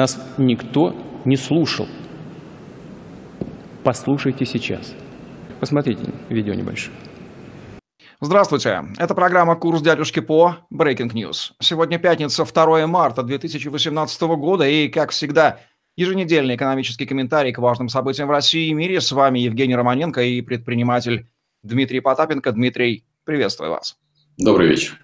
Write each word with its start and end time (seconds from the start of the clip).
Нас 0.00 0.18
никто 0.38 0.96
не 1.26 1.36
слушал. 1.36 1.86
Послушайте 3.84 4.46
сейчас. 4.46 4.94
Посмотрите 5.60 6.00
видео 6.30 6.54
небольшое. 6.54 6.96
Здравствуйте. 8.18 8.82
Это 8.96 9.14
программа 9.14 9.56
«Курс 9.56 9.82
дядюшки 9.82 10.20
по 10.20 10.56
Breaking 10.72 11.12
News». 11.12 11.52
Сегодня 11.60 11.98
пятница, 11.98 12.46
2 12.46 12.86
марта 12.86 13.22
2018 13.22 14.22
года, 14.22 14.66
и, 14.66 14.88
как 14.88 15.10
всегда, 15.10 15.60
еженедельный 15.96 16.56
экономический 16.56 17.04
комментарий 17.04 17.52
к 17.52 17.58
важным 17.58 17.90
событиям 17.90 18.28
в 18.28 18.30
России 18.30 18.68
и 18.70 18.72
мире. 18.72 19.02
С 19.02 19.12
вами 19.12 19.40
Евгений 19.40 19.76
Романенко 19.76 20.22
и 20.22 20.40
предприниматель 20.40 21.26
Дмитрий 21.62 22.00
Потапенко. 22.00 22.52
Дмитрий, 22.52 23.04
приветствую 23.24 23.72
вас. 23.72 23.98
Добрый 24.38 24.66
вечер. 24.66 24.98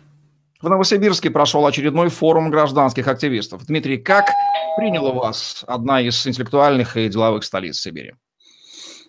В 0.67 0.69
Новосибирске 0.69 1.31
прошел 1.31 1.65
очередной 1.65 2.09
форум 2.09 2.51
гражданских 2.51 3.07
активистов. 3.07 3.65
Дмитрий, 3.67 3.99
как 3.99 4.25
приняла 4.77 5.13
вас 5.13 5.63
одна 5.65 6.01
из 6.01 6.27
интеллектуальных 6.27 6.97
и 6.97 7.09
деловых 7.09 7.45
столиц 7.45 7.79
Сибири? 7.79 8.15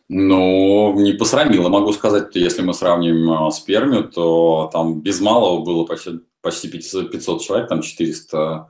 Ну, 0.08 0.94
не 1.00 1.14
посрамило, 1.14 1.70
могу 1.70 1.94
сказать, 1.94 2.28
если 2.36 2.62
мы 2.62 2.76
сравним 2.76 3.32
а, 3.32 3.50
с 3.50 3.60
Пермью, 3.60 4.04
то 4.04 4.70
там 4.72 5.02
без 5.02 5.20
малого 5.20 5.64
было 5.64 5.84
почти, 5.84 6.20
почти 6.42 6.68
500, 6.68 7.12
500 7.12 7.42
человек, 7.42 7.70
там 7.70 7.82
400, 7.82 8.68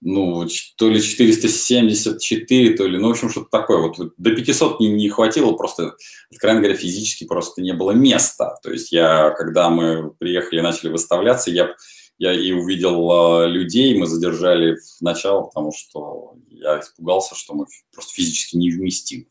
ну, 0.00 0.48
то 0.78 0.88
ли 0.88 1.00
474, 1.00 2.76
то 2.76 2.88
ли, 2.88 2.98
ну, 2.98 3.06
в 3.06 3.10
общем, 3.12 3.30
что-то 3.30 3.50
такое. 3.52 3.78
Вот 3.78 4.14
до 4.16 4.34
500 4.34 4.80
не, 4.80 4.88
не 4.88 5.08
хватило, 5.10 5.52
просто, 5.52 5.94
откровенно 6.32 6.60
говоря, 6.60 6.76
физически 6.76 7.22
просто 7.22 7.62
не 7.62 7.72
было 7.72 7.92
места. 7.92 8.58
То 8.64 8.72
есть 8.72 8.90
я, 8.90 9.30
когда 9.30 9.70
мы 9.70 10.10
приехали 10.18 10.58
и 10.58 10.62
начали 10.62 10.88
выставляться, 10.88 11.52
я, 11.52 11.76
я 12.18 12.32
и 12.32 12.52
увидел 12.52 13.42
э, 13.42 13.48
людей, 13.48 13.98
мы 13.98 14.06
задержали 14.06 14.76
в 14.76 15.02
начало, 15.02 15.42
потому 15.42 15.72
что 15.72 16.34
я 16.48 16.80
испугался, 16.80 17.34
что 17.34 17.54
мы 17.54 17.66
просто 17.92 18.14
физически 18.14 18.56
не 18.56 18.70
вместим. 18.70 19.26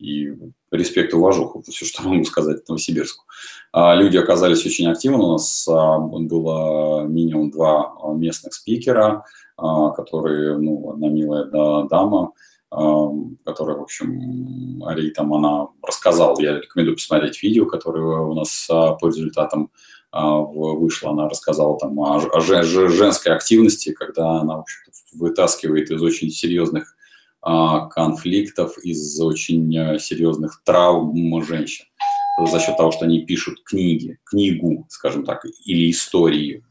И 0.00 0.32
респект 0.70 1.12
и 1.12 1.16
уважуха, 1.16 1.62
все, 1.70 1.84
что 1.84 2.02
могу 2.02 2.24
сказать 2.24 2.68
Новосибирску. 2.68 3.24
А, 3.72 3.94
люди 3.94 4.16
оказались 4.16 4.64
очень 4.66 4.88
активны, 4.88 5.18
у 5.18 5.32
нас 5.32 5.66
а, 5.68 5.98
было 5.98 7.04
минимум 7.06 7.50
два 7.50 7.94
местных 8.14 8.54
спикера, 8.54 9.24
а, 9.56 9.90
которые, 9.90 10.58
ну, 10.58 10.92
одна 10.92 11.08
милая 11.08 11.44
дама, 11.44 12.32
которая, 13.44 13.76
в 13.76 13.82
общем, 13.82 14.82
Арий 14.84 15.10
там 15.10 15.32
она 15.32 15.68
рассказала, 15.80 16.34
я 16.40 16.58
рекомендую 16.58 16.96
посмотреть 16.96 17.40
видео, 17.40 17.66
которое 17.66 18.18
у 18.22 18.34
нас 18.34 18.66
по 18.66 18.98
результатам 19.04 19.70
вышло, 20.22 21.10
она 21.10 21.28
рассказала 21.28 21.78
там 21.78 21.98
о, 21.98 22.16
о 22.16 22.40
женской 22.40 23.34
активности, 23.34 23.92
когда 23.92 24.40
она, 24.40 24.56
в 24.56 24.60
общем 24.60 24.78
вытаскивает 25.14 25.90
из 25.90 26.02
очень 26.02 26.30
серьезных 26.30 26.96
а, 27.40 27.86
конфликтов, 27.88 28.78
из 28.78 29.20
очень 29.20 29.76
э, 29.76 29.98
серьезных 29.98 30.62
травм 30.64 31.42
женщин 31.44 31.86
за 32.46 32.58
счет 32.58 32.76
того, 32.76 32.90
что 32.90 33.04
они 33.04 33.24
пишут 33.24 33.62
книги, 33.64 34.18
книгу, 34.24 34.86
скажем 34.88 35.24
так, 35.24 35.44
или 35.64 35.90
истории. 35.90 36.64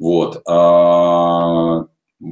Вот. 0.00 0.42
А, 0.48 1.86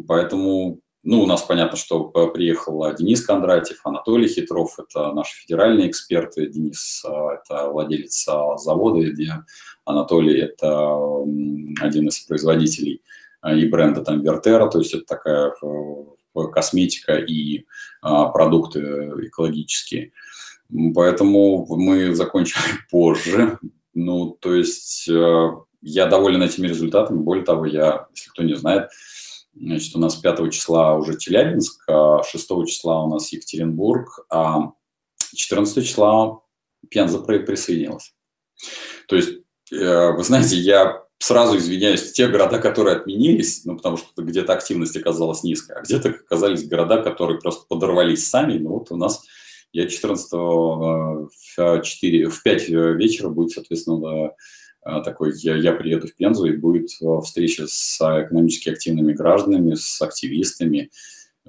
поэтому, 0.08 0.80
ну, 1.05 1.22
у 1.22 1.27
нас 1.27 1.42
понятно, 1.42 1.77
что 1.77 2.05
приехал 2.05 2.95
Денис 2.95 3.25
Кондратьев, 3.25 3.81
Анатолий 3.84 4.28
Хитров, 4.28 4.78
это 4.78 5.12
наши 5.12 5.42
федеральные 5.42 5.89
эксперты. 5.91 6.47
Денис 6.47 7.05
а,– 7.05 7.34
это 7.34 7.69
владелец 7.69 8.25
завода, 8.56 9.11
где 9.11 9.33
Анатолий– 9.84 10.41
это 10.42 10.97
один 11.81 12.09
из 12.09 12.20
производителей 12.20 13.03
и 13.44 13.67
бренда 13.67 14.03
там 14.03 14.22
Вертера, 14.22 14.69
то 14.69 14.78
есть 14.78 14.94
это 14.94 15.05
такая 15.05 15.53
э, 15.61 16.47
косметика 16.53 17.16
и 17.16 17.66
продукты 18.00 19.11
экологические. 19.22 20.12
Поэтому 20.94 21.66
мы 21.69 22.14
закончили 22.14 22.62
позже. 22.91 23.59
Ну, 23.94 24.37
то 24.41 24.55
есть 24.55 25.09
э, 25.09 25.50
я 25.82 26.06
доволен 26.06 26.43
этими 26.43 26.66
результатами. 26.66 27.19
Более 27.19 27.44
того, 27.44 27.66
я, 27.66 28.06
если 28.15 28.31
кто 28.31 28.43
не 28.43 28.55
знает, 28.55 28.88
значит, 29.54 29.94
у 29.94 29.98
нас 29.98 30.16
5 30.16 30.52
числа 30.52 30.96
уже 30.96 31.18
Челябинск, 31.18 31.84
6 31.86 31.86
а 31.88 32.66
числа 32.66 33.04
у 33.04 33.08
нас 33.08 33.32
Екатеринбург, 33.32 34.26
а 34.30 34.72
14 35.34 35.86
числа 35.86 36.40
Пенза 36.90 37.18
присоединилась. 37.18 38.14
То 39.08 39.16
есть, 39.16 39.30
э, 39.72 40.12
вы 40.12 40.22
знаете, 40.24 40.56
я 40.56 41.02
сразу 41.18 41.56
извиняюсь, 41.56 42.12
те 42.12 42.26
города, 42.28 42.58
которые 42.58 42.96
отменились, 42.96 43.64
ну, 43.64 43.76
потому 43.76 43.96
что 43.96 44.22
где-то 44.22 44.52
активность 44.52 44.96
оказалась 44.96 45.44
низкая, 45.44 45.78
а 45.78 45.82
где-то 45.82 46.08
оказались 46.08 46.66
города, 46.66 47.00
которые 47.00 47.40
просто 47.40 47.64
подорвались 47.69 48.28
сами. 48.28 48.58
Ну, 48.58 48.70
вот 48.70 48.90
у 48.90 48.96
нас, 48.96 49.22
я 49.72 49.86
14 49.88 50.32
в, 50.32 51.82
4, 51.82 52.28
в 52.28 52.42
5 52.42 52.69
вечера 52.69 53.28
будет, 53.28 53.52
соответственно, 53.52 54.26
э, 54.26 54.30
такой, 54.82 55.32
я, 55.38 55.56
я 55.56 55.72
приеду 55.72 56.09
в 56.09 56.15
Пензу, 56.15 56.47
и 56.47 56.56
будет 56.56 56.91
э, 57.00 57.20
встреча 57.25 57.66
с 57.69 57.98
экономически 58.00 58.70
активными 58.70 59.12
гражданами, 59.12 59.75
с 59.75 60.03
активистами. 60.03 60.91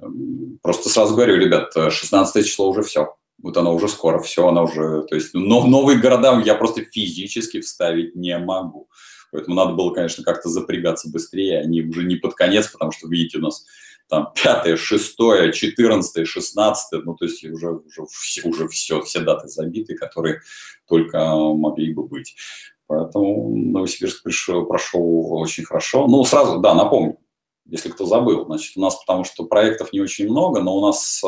Эм, 0.00 0.58
просто 0.62 0.88
сразу 0.88 1.14
говорю, 1.14 1.36
ребят, 1.36 1.72
16 1.74 2.46
число 2.46 2.70
уже 2.70 2.82
все. 2.82 3.16
Вот 3.42 3.56
оно 3.56 3.74
уже 3.74 3.88
скоро, 3.88 4.20
все, 4.20 4.46
оно 4.46 4.64
уже... 4.64 5.02
То 5.02 5.16
есть 5.16 5.34
но, 5.34 5.66
новые 5.66 5.98
города 5.98 6.40
я 6.44 6.54
просто 6.54 6.82
физически 6.82 7.60
вставить 7.60 8.14
не 8.14 8.38
могу. 8.38 8.88
Поэтому 9.32 9.56
надо 9.56 9.72
было, 9.72 9.92
конечно, 9.92 10.22
как-то 10.22 10.48
запрягаться 10.48 11.10
быстрее, 11.10 11.60
они 11.60 11.82
уже 11.82 12.04
не 12.04 12.14
под 12.14 12.34
конец, 12.34 12.68
потому 12.68 12.92
что, 12.92 13.08
видите, 13.08 13.38
у 13.38 13.40
нас 13.40 13.64
там 14.08 14.32
пятое, 14.34 14.76
шестое, 14.76 15.52
четырнадцатое, 15.52 16.24
шестнадцатое, 16.24 17.02
ну, 17.02 17.14
то 17.14 17.24
есть 17.24 17.44
уже, 17.44 17.70
уже, 17.70 18.06
все, 18.10 18.48
уже 18.48 18.68
все, 18.68 19.02
все 19.02 19.20
даты 19.20 19.48
забиты, 19.48 19.96
которые 19.96 20.40
только 20.86 21.18
могли 21.34 21.92
бы 21.92 22.06
быть. 22.06 22.36
Поэтому 22.86 23.54
Новосибирск 23.56 24.22
пришел, 24.22 24.66
прошел 24.66 25.32
очень 25.34 25.64
хорошо. 25.64 26.06
Ну, 26.06 26.24
сразу, 26.24 26.60
да, 26.60 26.74
напомню, 26.74 27.18
если 27.66 27.88
кто 27.88 28.04
забыл, 28.04 28.44
значит, 28.44 28.76
у 28.76 28.80
нас, 28.80 28.96
потому 28.96 29.24
что 29.24 29.44
проектов 29.44 29.92
не 29.92 30.00
очень 30.00 30.28
много, 30.28 30.60
но 30.60 30.76
у 30.76 30.80
нас 30.80 31.22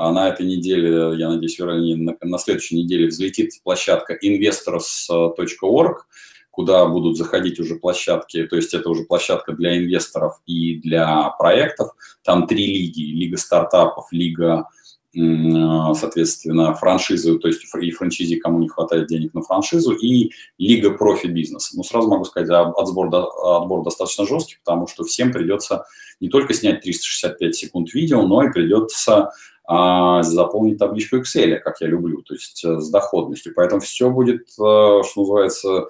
а 0.00 0.12
на 0.12 0.28
этой 0.28 0.46
неделе, 0.46 1.18
я 1.18 1.28
надеюсь, 1.28 1.58
вернее, 1.58 1.96
на, 1.96 2.16
на 2.22 2.38
следующей 2.38 2.76
неделе 2.76 3.08
взлетит 3.08 3.50
площадка 3.64 4.16
investors.org, 4.22 6.06
куда 6.52 6.86
будут 6.86 7.16
заходить 7.16 7.58
уже 7.58 7.74
площадки, 7.74 8.46
то 8.46 8.54
есть 8.54 8.74
это 8.74 8.90
уже 8.90 9.02
площадка 9.02 9.54
для 9.54 9.76
инвесторов 9.76 10.40
и 10.46 10.76
для 10.76 11.30
проектов. 11.30 11.96
Там 12.22 12.46
три 12.46 12.66
лиги, 12.66 13.12
лига 13.12 13.38
стартапов, 13.38 14.06
лига 14.12 14.68
соответственно, 15.14 16.74
франшизы, 16.74 17.38
то 17.38 17.48
есть 17.48 17.62
и 17.80 17.90
франчизи, 17.90 18.36
кому 18.36 18.58
не 18.58 18.68
хватает 18.68 19.06
денег 19.06 19.34
на 19.34 19.42
франшизу, 19.42 19.92
и 19.92 20.30
лига 20.58 20.90
профи-бизнеса. 20.90 21.76
Ну, 21.76 21.82
сразу 21.82 22.08
могу 22.08 22.24
сказать, 22.24 22.50
отбор, 22.50 23.06
отбор 23.06 23.84
достаточно 23.84 24.26
жесткий, 24.26 24.56
потому 24.64 24.86
что 24.86 25.04
всем 25.04 25.32
придется 25.32 25.86
не 26.20 26.28
только 26.28 26.52
снять 26.52 26.82
365 26.82 27.54
секунд 27.54 27.94
видео, 27.94 28.26
но 28.26 28.44
и 28.44 28.52
придется 28.52 29.30
а, 29.70 30.22
заполнить 30.22 30.78
табличку 30.78 31.16
Excel, 31.16 31.58
как 31.58 31.80
я 31.80 31.88
люблю, 31.88 32.22
то 32.22 32.32
есть 32.32 32.64
э, 32.64 32.80
с 32.80 32.88
доходностью. 32.88 33.52
Поэтому 33.54 33.82
все 33.82 34.08
будет, 34.08 34.42
э, 34.42 34.54
что 34.56 35.12
называется, 35.14 35.88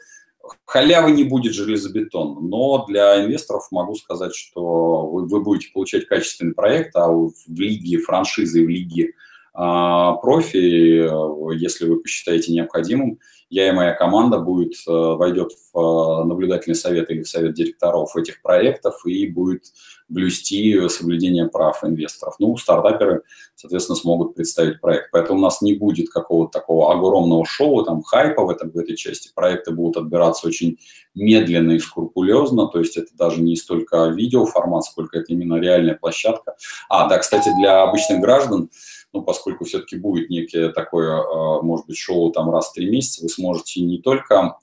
халявы 0.64 1.12
не 1.12 1.24
будет 1.24 1.54
железобетонно, 1.54 2.40
но 2.40 2.84
для 2.86 3.24
инвесторов 3.24 3.68
могу 3.70 3.94
сказать, 3.94 4.34
что 4.34 5.06
вы, 5.06 5.26
вы 5.26 5.40
будете 5.42 5.72
получать 5.72 6.06
качественный 6.06 6.54
проект, 6.54 6.94
а 6.96 7.08
в 7.08 7.32
лиге 7.48 7.98
франшизы, 7.98 8.64
в 8.64 8.68
лиге 8.68 9.12
а, 9.54 10.14
профи, 10.14 11.10
если 11.56 11.86
вы 11.86 12.00
посчитаете 12.00 12.52
необходимым, 12.52 13.18
я 13.50 13.68
и 13.68 13.72
моя 13.72 13.94
команда 13.94 14.38
будет, 14.38 14.74
э, 14.86 14.90
войдет 14.90 15.52
в 15.72 15.78
э, 15.78 16.24
наблюдательный 16.24 16.74
совет 16.74 17.10
или 17.10 17.22
в 17.22 17.28
совет 17.28 17.54
директоров 17.54 18.16
этих 18.16 18.42
проектов 18.42 19.06
и 19.06 19.26
будет 19.26 19.72
блюсти 20.08 20.88
соблюдение 20.88 21.46
прав 21.48 21.84
инвесторов. 21.84 22.36
Ну, 22.38 22.56
стартаперы, 22.56 23.22
соответственно, 23.54 23.96
смогут 23.96 24.34
представить 24.34 24.80
проект. 24.80 25.10
Поэтому 25.12 25.38
у 25.38 25.42
нас 25.42 25.60
не 25.62 25.74
будет 25.74 26.10
какого-то 26.10 26.58
такого 26.58 26.92
огромного 26.92 27.44
шоу, 27.44 27.84
там, 27.84 28.02
хайпа 28.02 28.44
в, 28.44 28.50
этом, 28.50 28.70
в 28.70 28.78
этой 28.78 28.96
части. 28.96 29.30
Проекты 29.34 29.70
будут 29.70 29.98
отбираться 29.98 30.46
очень 30.46 30.78
медленно 31.14 31.72
и 31.72 31.78
скрупулезно, 31.78 32.68
то 32.68 32.78
есть 32.78 32.96
это 32.96 33.08
даже 33.16 33.40
не 33.40 33.56
столько 33.56 34.06
видеоформат, 34.06 34.84
сколько 34.84 35.18
это 35.18 35.32
именно 35.32 35.56
реальная 35.56 35.94
площадка. 35.94 36.56
А, 36.88 37.08
да, 37.08 37.18
кстати, 37.18 37.50
для 37.58 37.82
обычных 37.82 38.20
граждан, 38.20 38.70
ну, 39.12 39.22
поскольку 39.22 39.64
все-таки 39.64 39.96
будет 39.96 40.28
некое 40.28 40.70
такое, 40.70 41.20
а, 41.20 41.62
может 41.62 41.86
быть, 41.86 41.96
шоу 41.96 42.30
там 42.30 42.50
раз 42.50 42.68
в 42.68 42.72
три 42.74 42.90
месяца, 42.90 43.22
вы 43.22 43.28
сможете 43.28 43.80
не 43.80 43.98
только 43.98 44.58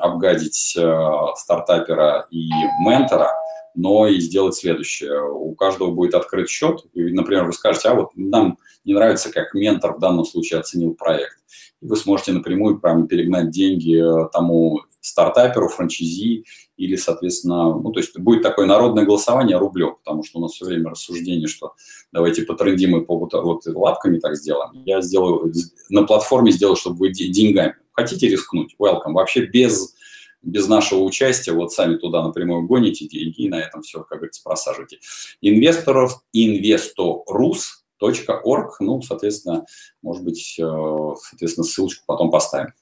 обгадить 0.00 0.76
а, 0.78 1.34
стартапера 1.34 2.26
и 2.30 2.48
ментора, 2.84 3.32
но 3.74 4.06
и 4.06 4.20
сделать 4.20 4.54
следующее. 4.54 5.22
У 5.28 5.54
каждого 5.54 5.90
будет 5.90 6.14
открыт 6.14 6.48
счет, 6.48 6.84
и, 6.92 7.02
например, 7.12 7.44
вы 7.44 7.52
скажете, 7.52 7.88
а 7.88 7.94
вот 7.94 8.10
нам 8.14 8.58
не 8.84 8.94
нравится, 8.94 9.32
как 9.32 9.54
ментор 9.54 9.94
в 9.94 9.98
данном 9.98 10.24
случае 10.24 10.60
оценил 10.60 10.94
проект. 10.94 11.38
И 11.80 11.86
вы 11.86 11.96
сможете 11.96 12.32
напрямую 12.32 12.80
прямо 12.80 13.06
перегнать 13.08 13.50
деньги 13.50 14.02
тому 14.32 14.82
стартаперу, 15.02 15.68
франчайзи 15.68 16.44
или, 16.76 16.96
соответственно, 16.96 17.76
ну, 17.76 17.92
то 17.92 18.00
есть 18.00 18.18
будет 18.18 18.42
такое 18.42 18.66
народное 18.66 19.04
голосование 19.04 19.58
рублем, 19.58 19.96
потому 20.02 20.22
что 20.22 20.38
у 20.38 20.42
нас 20.42 20.52
все 20.52 20.64
время 20.64 20.90
рассуждение, 20.90 21.48
что 21.48 21.74
давайте 22.12 22.42
потрендим 22.42 22.96
и 22.96 23.04
по 23.04 23.18
вот, 23.18 23.34
вот 23.34 23.66
лапками 23.66 24.18
так 24.18 24.36
сделаем. 24.36 24.70
Я 24.84 25.02
сделаю, 25.02 25.52
на 25.90 26.04
платформе 26.04 26.52
сделаю, 26.52 26.76
чтобы 26.76 26.98
вы 26.98 27.10
деньгами. 27.10 27.74
Хотите 27.92 28.28
рискнуть? 28.28 28.74
Welcome. 28.78 29.12
Вообще 29.12 29.44
без 29.44 29.94
без 30.42 30.66
нашего 30.66 31.04
участия, 31.04 31.52
вот 31.52 31.72
сами 31.72 31.94
туда 31.96 32.22
напрямую 32.22 32.66
гоните 32.66 33.06
деньги 33.06 33.42
и 33.42 33.48
на 33.48 33.60
этом 33.60 33.82
все, 33.82 34.02
как 34.02 34.18
говорится, 34.18 34.42
просаживайте. 34.42 34.98
Инвесторов, 35.40 36.24
investorus.org, 36.34 38.80
ну, 38.80 39.00
соответственно, 39.02 39.64
может 40.02 40.24
быть, 40.24 40.56
э, 40.58 41.14
соответственно, 41.22 41.64
ссылочку 41.64 42.02
потом 42.06 42.32
поставим. 42.32 42.72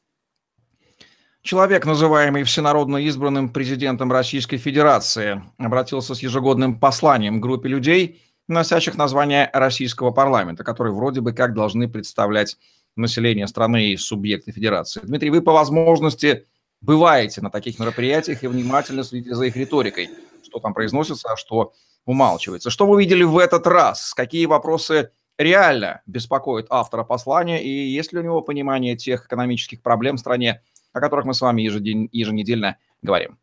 Человек, 1.43 1.87
называемый 1.87 2.43
всенародно 2.45 2.99
избранным 2.99 3.49
президентом 3.49 4.13
Российской 4.13 4.59
Федерации, 4.59 5.43
обратился 5.57 6.15
с 6.15 6.23
ежегодным 6.23 6.79
посланием 6.79 7.39
к 7.39 7.43
группе 7.43 7.69
людей, 7.69 8.21
носящих 8.47 8.97
название 8.97 9.49
российского 9.55 10.11
парламента, 10.11 10.65
которые 10.65 10.93
вроде 10.93 11.23
бы 11.23 11.33
как 11.33 11.55
должны 11.55 11.89
представлять 11.89 12.59
население 12.95 13.47
страны 13.47 13.89
и 13.89 13.97
субъекты 13.97 14.53
федерации. 14.53 15.01
Дмитрий, 15.03 15.31
вы 15.31 15.41
по 15.41 15.53
возможности 15.53 16.47
бываете 16.83 17.41
на 17.41 17.51
таких 17.51 17.79
мероприятиях 17.79 18.43
и 18.43 18.47
внимательно 18.47 19.03
следите 19.03 19.35
за 19.35 19.45
их 19.45 19.57
риторикой, 19.57 20.11
что 20.45 20.59
там 20.59 20.75
произносится, 20.75 21.33
а 21.33 21.37
что 21.37 21.73
умалчивается. 22.05 22.69
Что 22.69 22.87
вы 22.87 23.01
видели 23.03 23.23
в 23.23 23.39
этот 23.39 23.67
раз? 23.67 24.13
Какие 24.13 24.45
вопросы 24.45 25.11
реально 25.39 26.03
беспокоят 26.05 26.67
автора 26.69 27.05
послания 27.05 27.65
и 27.65 27.71
есть 27.71 28.13
ли 28.13 28.19
у 28.19 28.23
него 28.23 28.43
понимание 28.43 28.95
тех 28.95 29.25
экономических 29.25 29.81
проблем 29.81 30.17
в 30.17 30.21
стране, 30.21 30.61
о 30.93 31.01
которых 31.01 31.25
мы 31.25 31.35
с 31.35 31.41
вами 31.41 31.63
ежедень, 31.63 32.09
еженедельно 32.13 32.77
говорим? 33.03 33.39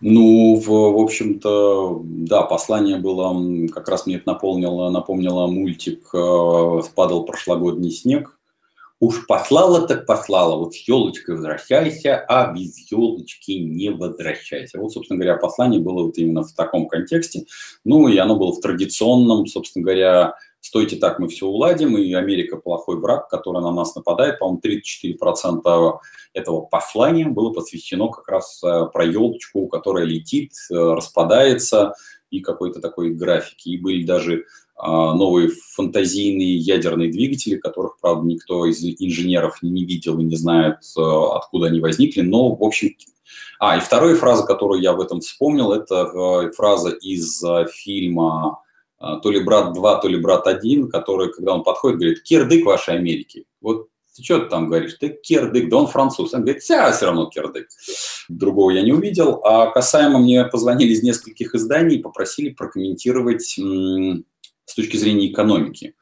Ну, 0.00 0.54
в, 0.56 0.66
в 0.66 0.98
общем-то, 0.98 2.00
да, 2.04 2.42
послание 2.42 2.96
было, 2.96 3.68
как 3.68 3.88
раз 3.88 4.06
мне 4.06 4.16
это 4.16 4.30
напомнило, 4.30 4.88
напомнило 4.90 5.46
мультик 5.46 6.08
э, 6.14 6.80
«Падал 6.94 7.24
прошлогодний 7.24 7.90
снег», 7.90 8.36
Уж 9.00 9.26
послала 9.26 9.88
так 9.88 10.04
послала, 10.04 10.56
вот 10.56 10.74
с 10.74 10.86
елочкой 10.86 11.36
возвращайся, 11.36 12.22
а 12.28 12.52
без 12.52 12.90
елочки 12.92 13.52
не 13.52 13.88
возвращайся. 13.88 14.78
Вот, 14.78 14.92
собственно 14.92 15.18
говоря, 15.18 15.38
послание 15.38 15.80
было 15.80 16.02
вот 16.02 16.18
именно 16.18 16.42
в 16.42 16.52
таком 16.52 16.86
контексте. 16.86 17.46
Ну, 17.82 18.08
и 18.08 18.18
оно 18.18 18.36
было 18.36 18.52
в 18.52 18.60
традиционном, 18.60 19.46
собственно 19.46 19.84
говоря, 19.84 20.34
стойте 20.60 20.96
так, 20.96 21.18
мы 21.18 21.28
все 21.28 21.46
уладим, 21.46 21.96
и 21.96 22.12
Америка 22.12 22.56
плохой 22.56 22.96
враг, 22.96 23.28
который 23.28 23.62
на 23.62 23.72
нас 23.72 23.94
нападает. 23.94 24.38
По-моему, 24.38 24.60
34% 24.62 25.98
этого 26.34 26.60
послания 26.62 27.26
было 27.26 27.52
посвящено 27.52 28.08
как 28.08 28.28
раз 28.28 28.62
э, 28.62 28.86
про 28.92 29.04
елочку, 29.04 29.66
которая 29.66 30.04
летит, 30.04 30.52
э, 30.70 30.74
распадается, 30.74 31.94
и 32.30 32.40
какой-то 32.40 32.80
такой 32.80 33.10
графики. 33.10 33.70
И 33.70 33.78
были 33.78 34.04
даже 34.04 34.44
а, 34.76 35.14
новые 35.14 35.50
фантазийные 35.74 36.56
ядерные 36.56 37.10
двигатели, 37.10 37.56
которых, 37.56 37.98
правда, 38.00 38.24
никто 38.24 38.64
из 38.66 38.84
инженеров 38.84 39.60
не 39.62 39.84
видел 39.84 40.20
и 40.20 40.24
не 40.24 40.36
знает, 40.36 40.76
э, 40.96 41.00
откуда 41.00 41.66
они 41.66 41.80
возникли. 41.80 42.20
Но, 42.20 42.54
в 42.54 42.62
общем... 42.62 42.94
А, 43.58 43.76
и 43.76 43.80
вторая 43.80 44.14
фраза, 44.14 44.44
которую 44.44 44.80
я 44.80 44.92
в 44.92 45.00
этом 45.00 45.20
вспомнил, 45.20 45.72
это 45.72 46.50
фраза 46.56 46.90
из 46.90 47.42
фильма 47.72 48.60
то 49.00 49.30
ли 49.30 49.40
«Брат 49.40 49.76
2», 49.76 50.00
то 50.02 50.08
ли 50.08 50.18
«Брат 50.18 50.46
1», 50.46 50.88
который, 50.88 51.32
когда 51.32 51.54
он 51.54 51.62
подходит, 51.62 51.98
говорит 51.98 52.22
«Кирдык 52.22 52.64
вашей 52.64 52.96
Америки». 52.96 53.46
Вот 53.60 53.88
ты 54.16 54.24
что 54.24 54.40
ты 54.40 54.46
там 54.46 54.68
говоришь? 54.68 54.94
Ты 54.94 55.08
кирдык, 55.08 55.68
да 55.68 55.78
он 55.78 55.86
француз. 55.86 56.34
Он 56.34 56.42
говорит, 56.42 56.62
вся 56.62 56.90
все 56.92 57.06
равно 57.06 57.26
кирдык. 57.26 57.68
Другого 58.28 58.70
я 58.70 58.82
не 58.82 58.92
увидел. 58.92 59.40
А 59.44 59.70
касаемо 59.70 60.18
мне 60.18 60.44
позвонили 60.44 60.92
из 60.92 61.02
нескольких 61.02 61.54
изданий 61.54 61.96
и 61.96 62.02
попросили 62.02 62.50
прокомментировать 62.50 63.42
с 63.42 64.74
точки 64.74 64.96
зрения 64.96 65.28
экономики. 65.28 65.94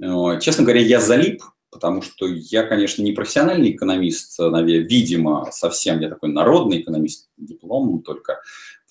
Э, 0.00 0.38
честно 0.40 0.64
говоря, 0.64 0.80
я 0.80 1.00
залип, 1.00 1.42
потому 1.70 2.02
что 2.02 2.26
я, 2.26 2.64
конечно, 2.64 3.02
не 3.02 3.12
профессиональный 3.12 3.72
экономист, 3.72 4.38
наверное, 4.38 4.88
видимо, 4.88 5.48
совсем, 5.50 6.00
я 6.00 6.08
такой 6.08 6.30
народный 6.30 6.80
экономист, 6.80 7.28
диплом 7.36 8.02
только, 8.02 8.40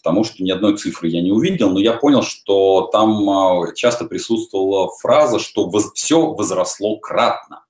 потому 0.04 0.26
что 0.26 0.44
ни 0.44 0.52
одной 0.52 0.76
цифры 0.76 1.08
я 1.08 1.22
не 1.22 1.32
увидел, 1.32 1.70
но 1.72 1.80
я 1.80 1.94
понял, 1.94 2.24
что 2.24 2.90
там 2.92 3.30
а, 3.30 3.74
часто 3.74 4.04
присутствовала 4.04 4.92
фраза, 5.02 5.40
что 5.40 5.72
все 5.96 6.34
возросло 6.34 6.98
кратно. 6.98 7.64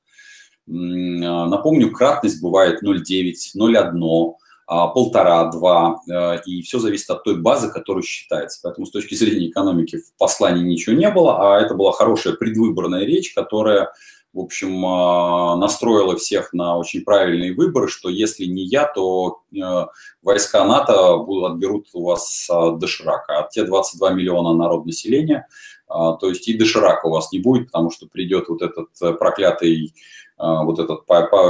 А, 0.67 0.71
напомню, 0.71 1.91
кратность 1.91 2.41
бывает 2.41 2.81
0,9, 2.81 3.33
0,1, 3.55 4.33
а, 4.65 4.87
полтора-два, 4.87 6.01
э, 6.09 6.41
и 6.45 6.61
все 6.61 6.79
зависит 6.79 7.09
от 7.09 7.23
той 7.23 7.35
базы, 7.39 7.69
которая 7.69 8.01
считается. 8.01 8.61
Поэтому 8.63 8.87
с 8.87 8.91
точки 8.91 9.13
зрения 9.13 9.49
экономики 9.49 9.97
в 9.97 10.17
послании 10.17 10.63
ничего 10.63 10.95
не 10.95 11.09
было, 11.11 11.37
а 11.57 11.61
это 11.61 11.75
была 11.75 11.91
хорошая 11.91 12.33
предвыборная 12.33 13.03
речь, 13.03 13.33
которая, 13.33 13.91
в 14.33 14.39
общем, 14.39 14.85
а, 14.85 15.55
настроила 15.55 16.17
всех 16.17 16.53
на 16.53 16.77
очень 16.77 17.03
правильные 17.03 17.53
выборы, 17.53 17.87
что 17.87 18.09
если 18.09 18.45
не 18.45 18.63
я, 18.63 18.85
то 18.85 19.41
э, 19.55 19.85
войска 20.21 20.65
НАТО 20.65 21.17
будут, 21.17 21.51
отберут 21.51 21.87
у 21.93 22.05
вас 22.05 22.49
доширака. 22.79 23.39
А 23.39 23.47
те 23.47 23.63
22 23.63 24.09
миллиона 24.11 24.53
народ 24.53 24.85
населения, 24.85 25.47
то 25.87 26.19
есть 26.23 26.47
и 26.47 26.57
доширака 26.57 27.05
у 27.05 27.11
вас 27.11 27.31
не 27.31 27.39
будет, 27.39 27.67
потому 27.67 27.91
что 27.91 28.07
придет 28.07 28.49
вот 28.49 28.61
этот 28.63 28.89
э, 29.01 29.13
проклятый 29.13 29.93
а, 30.37 30.63
вот 30.63 30.79
этот 30.79 31.05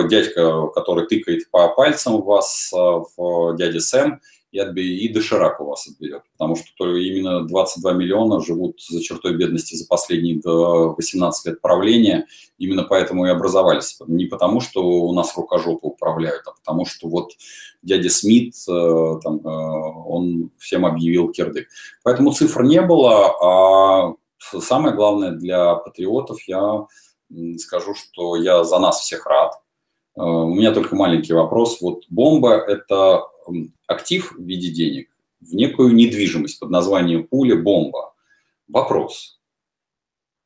дядька, 0.10 0.68
который 0.68 1.08
тыкает 1.08 1.50
по 1.50 1.70
пальцам 1.70 2.22
вас 2.22 2.72
а, 2.74 3.04
в 3.16 3.56
дяде 3.56 3.80
Сэм, 3.80 4.20
и, 4.54 4.60
отбе... 4.60 4.84
и 4.84 5.12
доширак 5.12 5.60
у 5.60 5.66
вас 5.66 5.88
отберет. 5.88 6.22
Потому 6.38 6.56
что 6.56 6.96
именно 6.96 7.44
22 7.44 7.94
миллиона 7.94 8.40
живут 8.40 8.80
за 8.88 9.02
чертой 9.02 9.36
бедности 9.36 9.76
за 9.76 9.88
последние 9.88 10.40
18 10.44 11.46
лет 11.48 11.62
правления. 11.62 12.28
Именно 12.60 12.84
поэтому 12.84 13.26
и 13.26 13.30
образовались. 13.30 13.98
Не 14.08 14.28
потому, 14.28 14.62
что 14.62 14.84
у 14.84 15.12
нас 15.14 15.36
рукожопы 15.36 15.88
управляют, 15.88 16.44
а 16.46 16.52
потому 16.52 16.86
что 16.86 17.10
вот 17.10 17.32
дядя 17.82 18.10
Смит, 18.12 18.54
э, 18.70 19.20
там, 19.24 19.40
э, 19.40 19.50
он 19.50 20.52
всем 20.60 20.86
объявил 20.86 21.32
кирдык. 21.32 21.68
Поэтому 22.04 22.32
цифр 22.32 22.62
не 22.62 22.82
было, 22.82 23.34
а 23.42 24.14
самое 24.38 24.96
главное 24.96 25.32
для 25.32 25.74
патриотов 25.74 26.38
я 26.48 26.86
скажу, 27.58 27.96
что 27.96 28.36
я 28.36 28.64
за 28.64 28.78
нас 28.78 29.00
всех 29.00 29.26
рад. 29.26 29.54
Э, 30.16 30.22
у 30.22 30.54
меня 30.54 30.74
только 30.74 30.96
маленький 30.96 31.34
вопрос. 31.34 31.82
Вот 31.82 32.04
бомба– 32.10 32.54
это 32.68 33.24
актив 33.88 34.34
в 34.38 34.42
виде 34.42 34.72
денег 34.72 35.10
в 35.40 35.54
некую 35.56 35.94
недвижимость 35.94 36.60
под 36.60 36.70
названием 36.70 37.28
пуля, 37.28 37.56
бомба. 37.56 38.14
Вопрос. 38.68 39.42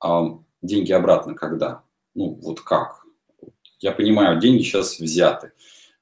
А 0.04 0.40
деньги 0.62 0.92
обратно 0.92 1.36
когда? 1.36 1.84
Ну, 2.16 2.40
вот 2.42 2.62
как? 2.62 3.06
Я 3.80 3.92
понимаю, 3.92 4.40
деньги 4.40 4.64
сейчас 4.64 5.00
взяты. 5.00 5.52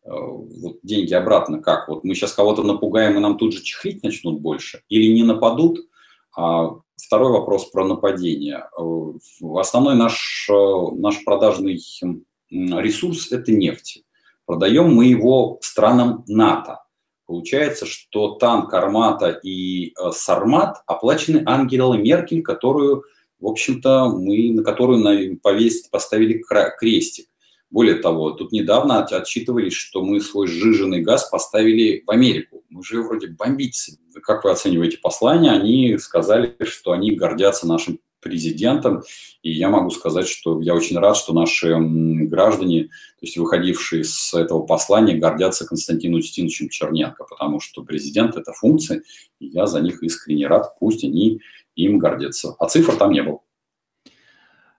Э, 0.04 0.12
вот 0.12 0.80
деньги 0.82 1.14
обратно 1.14 1.62
как? 1.62 1.90
Вот 1.90 2.04
мы 2.06 2.16
сейчас 2.16 2.34
кого-то 2.34 2.64
напугаем, 2.64 3.18
и 3.18 3.20
нам 3.20 3.38
тут 3.38 3.54
же 3.54 3.64
чехлить 3.64 4.02
начнут 4.02 4.40
больше? 4.40 4.84
Или 4.88 5.14
не 5.14 5.24
нападут, 5.24 5.90
а 6.36 6.80
Второй 6.98 7.32
вопрос 7.32 7.66
про 7.66 7.86
нападение. 7.86 8.68
Э, 8.78 9.14
основной 9.60 9.96
наш, 9.96 10.50
э, 10.50 10.96
наш 10.96 11.24
продажный 11.26 11.80
ресурс– 12.50 13.32
это 13.32 13.52
нефть. 13.52 14.04
Продаем 14.46 14.94
мы 14.94 15.06
его 15.06 15.60
странам 15.62 16.24
НАТО. 16.28 16.85
Получается, 17.26 17.86
что 17.86 18.36
танк 18.36 18.74
Армата 18.74 19.30
и 19.30 19.90
э, 19.90 20.12
Сармат 20.12 20.84
оплачены 20.86 21.42
Ангелой 21.46 21.98
Меркель, 21.98 22.44
которую, 22.44 23.04
в 23.40 23.48
общем-то, 23.48 24.10
мы, 24.10 24.52
на 24.52 24.64
которую 24.64 25.40
повесить, 25.40 25.90
поставили 25.90 26.44
крестик. 26.78 27.28
Более 27.72 27.96
того, 27.96 28.32
тут 28.32 28.52
недавно 28.52 29.04
отчитывались, 29.04 29.74
что 29.74 30.04
мы 30.04 30.22
свой 30.22 30.48
сжиженный 30.48 31.02
газ 31.02 31.28
поставили 31.30 32.04
в 32.06 32.12
Америку. 32.12 32.64
Мы 32.70 32.84
же 32.84 33.02
вроде 33.02 33.28
бомбить. 33.28 33.98
Как 34.22 34.44
вы 34.44 34.52
оцениваете 34.52 35.00
послание? 35.00 35.52
Они 35.52 35.98
сказали, 35.98 36.56
что 36.62 36.92
они 36.92 37.16
гордятся 37.16 37.68
нашим 37.68 38.00
президентом. 38.26 39.04
И 39.44 39.52
я 39.52 39.70
могу 39.70 39.92
сказать, 39.92 40.28
что 40.28 40.60
я 40.60 40.74
очень 40.74 40.98
рад, 40.98 41.16
что 41.16 41.32
наши 41.32 41.76
граждане, 41.78 42.86
то 42.86 43.22
есть 43.22 43.38
выходившие 43.38 44.04
с 44.04 44.34
этого 44.34 44.66
послания, 44.66 45.16
гордятся 45.16 45.68
Константином 45.68 46.20
Устиновичем 46.20 46.70
Черненко, 46.70 47.24
потому 47.26 47.60
что 47.60 47.84
президент– 47.84 48.36
это 48.38 48.52
функция, 48.52 49.04
и 49.40 49.46
я 49.46 49.68
за 49.68 49.80
них 49.80 50.02
искренне 50.02 50.48
рад, 50.48 50.74
пусть 50.80 51.04
они 51.04 51.40
им 51.76 52.00
гордятся. 52.00 52.56
А 52.58 52.66
цифр 52.68 52.96
там 52.96 53.12
не 53.12 53.22
было. 53.22 53.42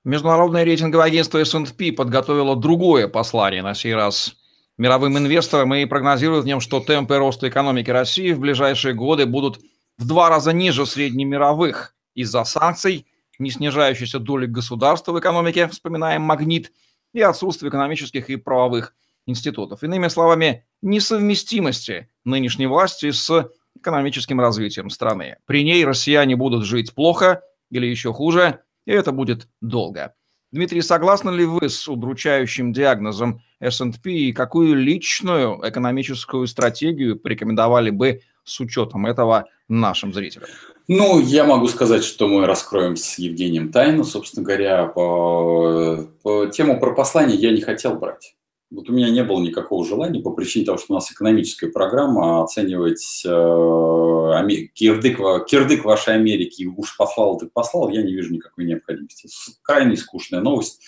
Международное 0.03 0.65
рейтинговое 0.65 1.07
агентство 1.07 1.39
S&P 1.39 1.93
подготовило 1.93 2.57
другое 2.57 3.07
послание, 3.07 3.63
на 3.63 3.75
сей 3.75 3.95
раз 3.95 4.35
мировым 4.77 5.19
инвесторам, 5.19 5.73
и 5.75 5.85
прогнозирует 5.85 6.43
в 6.43 6.47
нем, 6.49 6.61
что 6.61 6.81
темпы 6.81 7.17
роста 7.17 7.49
экономики 7.49 7.91
России 7.91 8.33
в 8.33 8.41
ближайшие 8.41 8.95
годы 8.95 9.25
будут 9.25 9.61
в 9.99 10.07
два 10.07 10.31
раза 10.31 10.53
ниже 10.53 10.85
среднемировых 10.85 11.95
из-за 12.15 12.45
санкций, 12.45 13.07
не 13.39 13.51
снижающейся 13.51 14.19
доли 14.19 14.47
государства 14.47 15.13
в 15.13 15.21
экономике, 15.21 15.69
вспоминаем 15.69 16.23
магнит, 16.23 16.73
и 17.13 17.21
отсутствия 17.21 17.71
экономических 17.71 18.29
и 18.31 18.37
правовых 18.37 18.95
институтов. 19.27 19.83
Иными 19.83 20.09
словами, 20.09 20.67
несовместимости 20.83 22.11
нынешней 22.25 22.67
власти 22.67 23.11
с 23.11 23.51
экономическим 23.75 24.41
развитием 24.41 24.91
страны. 24.91 25.37
При 25.47 25.65
ней 25.65 25.85
россияне 25.85 26.37
будут 26.37 26.65
жить 26.65 26.95
плохо 26.95 27.43
или 27.71 27.87
еще 27.87 28.13
хуже, 28.13 28.61
и 28.85 28.93
это 28.93 29.13
будет 29.13 29.49
долго. 29.61 30.15
Дмитрий, 30.53 30.81
согласны 30.81 31.31
ли 31.31 31.45
вы 31.45 31.69
с 31.69 31.89
удручающим 31.89 32.73
диагнозом 32.73 33.43
S&P 33.61 34.11
и 34.11 34.33
какую 34.33 34.77
личную 34.77 35.61
экономическую 35.63 36.47
стратегию 36.47 37.19
порекомендовали 37.19 37.91
бы 37.91 38.23
с 38.47 38.61
учетом 38.61 39.05
этого 39.05 39.45
нашим 39.69 40.15
зрителям? 40.15 40.49
Ну, 40.89 41.21
я 41.21 41.45
могу 41.45 41.67
сказать, 41.67 42.05
что 42.05 42.29
мы 42.29 42.47
раскроем 42.47 42.97
с 42.97 43.19
Евгением 43.19 43.73
тайну. 43.73 44.05
Собственно 44.05 44.47
говоря, 44.47 44.87
по, 44.87 46.07
по 46.23 46.47
тему 46.47 46.79
про 46.79 46.95
послание 46.95 47.37
я 47.37 47.51
не 47.51 47.61
хотел 47.61 47.97
брать. 47.97 48.37
Вот 48.71 48.89
у 48.89 48.93
меня 48.93 49.11
не 49.11 49.23
было 49.23 49.41
никакого 49.41 49.85
желания 49.85 50.21
по 50.21 50.33
причине 50.33 50.65
того, 50.65 50.79
что 50.79 50.93
у 50.93 50.97
нас 50.97 51.11
экономическая 51.11 51.69
программа 51.69 52.43
оценивать 52.43 53.23
э, 53.25 54.69
кирдык, 54.75 55.47
кирдык 55.47 55.85
вашей 55.85 56.15
Америки 56.15 56.69
уж 56.77 56.97
послал, 56.97 57.39
ты 57.39 57.47
послал, 57.47 57.91
я 57.91 58.03
не 58.03 58.13
вижу 58.13 58.33
никакой 58.33 58.65
необходимости. 58.65 59.29
Крайне 59.63 59.97
скучная 59.97 60.41
новость, 60.41 60.81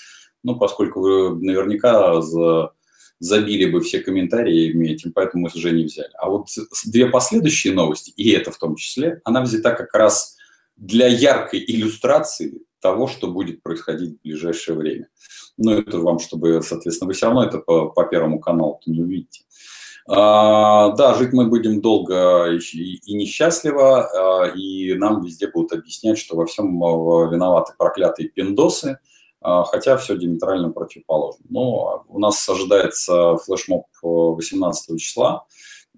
ну, 0.42 0.56
поскольку 0.56 1.00
вы 1.00 1.36
наверняка 1.40 2.20
за, 2.20 2.72
забили 3.20 3.70
бы 3.70 3.80
все 3.80 4.00
комментарии 4.00 4.90
этим, 4.90 5.12
поэтому 5.12 5.44
мы 5.44 5.50
уже 5.54 5.72
не 5.72 5.84
взяли. 5.84 6.10
А 6.18 6.28
вот 6.28 6.48
две 6.86 7.06
последующие 7.06 7.72
новости, 7.72 8.12
и 8.16 8.30
это 8.30 8.50
в 8.50 8.58
том 8.58 8.76
числе, 8.76 9.20
она 9.24 9.42
взята 9.42 9.72
как 9.72 9.92
раз 9.94 10.36
для 10.76 11.08
яркой 11.08 11.64
иллюстрации 11.66 12.62
того, 12.80 13.08
что 13.08 13.28
будет 13.28 13.62
происходить 13.62 14.18
в 14.18 14.22
ближайшее 14.22 14.76
время. 14.76 15.08
Но 15.56 15.74
это 15.74 15.98
вам, 15.98 16.20
чтобы, 16.20 16.62
соответственно, 16.62 17.08
вы 17.08 17.14
все 17.14 17.26
равно 17.26 17.44
это 17.44 17.58
по, 17.58 17.88
по 17.88 18.04
Первому 18.04 18.38
каналу 18.38 18.80
не 18.86 19.02
увидите. 19.02 19.42
А, 20.10 20.92
да, 20.92 21.14
жить 21.14 21.34
мы 21.34 21.48
будем 21.48 21.82
долго 21.82 22.46
и, 22.52 22.58
и 22.58 23.14
несчастливо, 23.14 24.06
а, 24.06 24.46
и 24.46 24.94
нам 24.94 25.22
везде 25.22 25.48
будут 25.48 25.72
объяснять, 25.72 26.18
что 26.18 26.34
во 26.34 26.46
всем 26.46 26.82
а, 26.82 27.30
виноваты 27.30 27.74
проклятые 27.76 28.30
пиндосы, 28.30 29.00
хотя 29.40 29.96
все 29.96 30.16
диаметрально 30.16 30.70
противоположно. 30.70 31.44
Но 31.48 32.04
у 32.08 32.18
нас 32.18 32.48
ожидается 32.48 33.36
флешмоб 33.36 33.86
18 34.02 35.00
числа, 35.00 35.46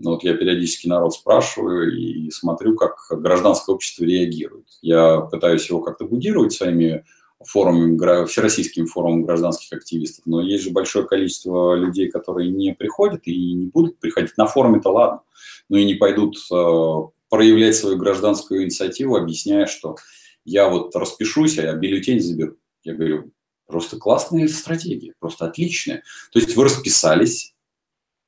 ну, 0.02 0.12
вот 0.12 0.24
я 0.24 0.34
периодически 0.34 0.88
народ 0.88 1.12
спрашиваю 1.12 1.94
и 1.94 2.30
смотрю, 2.30 2.74
как 2.74 2.96
гражданское 3.10 3.74
общество 3.74 4.04
реагирует. 4.04 4.66
Я 4.80 5.20
пытаюсь 5.20 5.68
его 5.68 5.82
как-то 5.82 6.06
будировать 6.06 6.54
своими 6.54 7.04
форумами, 7.44 8.26
всероссийским 8.26 8.86
форумом 8.86 9.24
гражданских 9.24 9.72
активистов, 9.74 10.24
но 10.26 10.40
есть 10.40 10.64
же 10.64 10.70
большое 10.70 11.06
количество 11.06 11.74
людей, 11.74 12.10
которые 12.10 12.50
не 12.50 12.72
приходят 12.72 13.26
и 13.26 13.54
не 13.54 13.66
будут 13.66 13.98
приходить. 13.98 14.36
На 14.38 14.46
форуме-то 14.46 14.90
ладно, 14.90 15.20
но 15.68 15.76
и 15.76 15.84
не 15.84 15.94
пойдут 15.94 16.36
э, 16.50 16.94
проявлять 17.28 17.76
свою 17.76 17.96
гражданскую 17.98 18.64
инициативу, 18.64 19.16
объясняя, 19.16 19.66
что 19.66 19.96
я 20.44 20.68
вот 20.68 20.96
распишусь, 20.96 21.58
а 21.58 21.62
я 21.62 21.74
бюллетень 21.74 22.20
заберу. 22.20 22.56
Я 22.82 22.94
говорю, 22.94 23.32
просто 23.66 23.96
классная 23.98 24.48
стратегия, 24.48 25.14
просто 25.18 25.46
отличная. 25.46 26.02
То 26.32 26.38
есть 26.38 26.56
вы 26.56 26.64
расписались, 26.64 27.54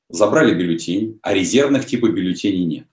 забрали 0.09 0.53
бюллетень, 0.53 1.19
а 1.21 1.33
резервных 1.33 1.85
типа 1.85 2.09
бюллетеней 2.09 2.65
нет. 2.65 2.87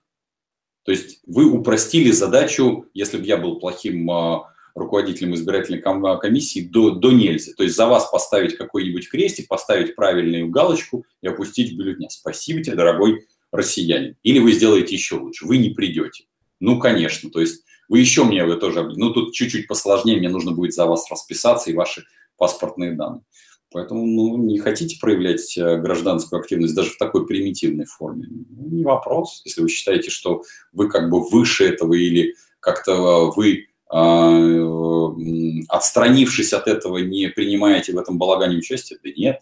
То 0.83 0.91
есть 0.91 1.19
вы 1.25 1.45
упростили 1.45 2.11
задачу, 2.11 2.85
если 2.93 3.17
бы 3.17 3.25
я 3.25 3.37
был 3.37 3.59
плохим 3.59 4.09
а, 4.09 4.51
руководителем 4.73 5.35
избирательной 5.35 5.81
комиссии, 5.81 6.61
до, 6.61 6.91
до 6.91 7.11
нельзя. 7.11 7.53
То 7.53 7.63
есть 7.63 7.75
за 7.75 7.87
вас 7.87 8.09
поставить 8.09 8.57
какой-нибудь 8.57 9.09
крестик, 9.09 9.47
поставить 9.47 9.95
правильную 9.95 10.49
галочку 10.49 11.05
и 11.21 11.27
опустить 11.27 11.77
бюллетень. 11.77 12.09
Спасибо 12.09 12.63
тебе, 12.63 12.75
дорогой 12.75 13.27
россиянин. 13.51 14.15
Или 14.23 14.39
вы 14.39 14.53
сделаете 14.53 14.95
еще 14.95 15.15
лучше, 15.15 15.45
вы 15.45 15.57
не 15.57 15.69
придете. 15.69 16.25
Ну, 16.59 16.79
конечно, 16.79 17.29
то 17.29 17.41
есть 17.41 17.63
вы 17.91 17.99
еще 17.99 18.23
мне 18.23 18.45
вы 18.45 18.55
тоже, 18.55 18.89
ну, 18.95 19.11
тут 19.11 19.33
чуть-чуть 19.33 19.67
посложнее, 19.67 20.17
мне 20.17 20.29
нужно 20.29 20.53
будет 20.53 20.73
за 20.73 20.85
вас 20.85 21.11
расписаться 21.11 21.69
и 21.69 21.73
ваши 21.73 22.05
паспортные 22.37 22.93
данные. 22.93 23.23
Поэтому 23.69 24.05
ну, 24.05 24.37
не 24.37 24.59
хотите 24.59 24.97
проявлять 24.97 25.57
э, 25.57 25.77
гражданскую 25.77 26.39
активность 26.39 26.73
даже 26.73 26.91
в 26.91 26.97
такой 26.97 27.27
примитивной 27.27 27.83
форме? 27.83 28.27
Ну, 28.29 28.69
не 28.69 28.85
вопрос. 28.85 29.41
Если 29.43 29.61
вы 29.61 29.67
считаете, 29.67 30.09
что 30.09 30.41
вы 30.71 30.87
как 30.87 31.09
бы 31.09 31.21
выше 31.21 31.65
этого 31.65 31.93
или 31.93 32.35
как-то 32.61 32.93
э, 32.93 33.31
вы, 33.35 33.67
э, 33.93 35.65
отстранившись 35.67 36.53
от 36.53 36.67
этого, 36.67 36.99
не 36.99 37.27
принимаете 37.27 37.91
в 37.91 37.97
этом 37.97 38.17
балагане 38.17 38.57
участие, 38.57 38.99
да 39.03 39.09
нет. 39.17 39.41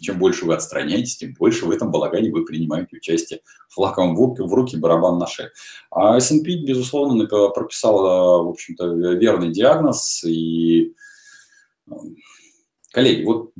Чем 0.00 0.18
больше 0.18 0.44
вы 0.46 0.54
отстраняетесь, 0.54 1.16
тем 1.16 1.34
больше 1.34 1.66
в 1.66 1.70
этом 1.70 1.90
балагане 1.90 2.30
вы 2.30 2.44
принимаете 2.44 2.96
участие. 2.96 3.40
Флаг 3.68 3.98
вам 3.98 4.16
в 4.16 4.54
руки, 4.54 4.76
барабан 4.76 5.18
на 5.18 5.26
шее. 5.26 5.50
А 5.90 6.16
S&P, 6.16 6.64
безусловно, 6.64 7.26
прописала, 7.26 8.42
в 8.42 8.48
общем-то, 8.48 8.86
верный 9.14 9.50
диагноз 9.50 10.24
и 10.24 10.94
Коллеги, 12.94 13.24
вот 13.24 13.50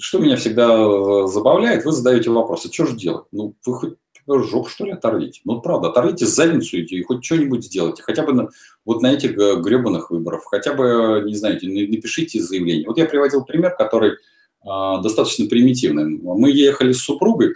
что 0.00 0.20
меня 0.20 0.36
всегда 0.36 0.72
э, 0.72 1.26
забавляет, 1.26 1.84
вы 1.84 1.92
задаете 1.92 2.30
вопрос, 2.30 2.64
а 2.64 2.72
что 2.72 2.86
же 2.86 2.96
делать? 2.96 3.26
Ну, 3.30 3.54
вы 3.66 3.74
хоть 3.74 3.98
жопу, 4.26 4.70
что 4.70 4.86
ли, 4.86 4.92
оторвите? 4.92 5.42
Ну, 5.44 5.60
правда, 5.60 5.88
оторвите 5.88 6.24
задницу 6.24 6.78
и 6.78 7.02
хоть 7.02 7.22
что-нибудь 7.22 7.66
сделайте. 7.66 8.02
Хотя 8.02 8.22
бы 8.22 8.32
на, 8.32 8.48
вот 8.86 9.02
на 9.02 9.12
этих 9.12 9.36
э, 9.36 9.56
гребаных 9.60 10.10
выборах. 10.10 10.44
Хотя 10.46 10.72
бы, 10.72 11.22
не 11.26 11.34
знаете, 11.34 11.66
напишите 11.66 12.40
заявление. 12.40 12.86
Вот 12.86 12.96
я 12.96 13.04
приводил 13.04 13.44
пример, 13.44 13.74
который 13.76 14.12
э, 14.12 14.16
достаточно 14.64 15.46
примитивный. 15.46 16.18
Мы 16.18 16.50
ехали 16.50 16.92
с 16.92 17.02
супругой 17.02 17.54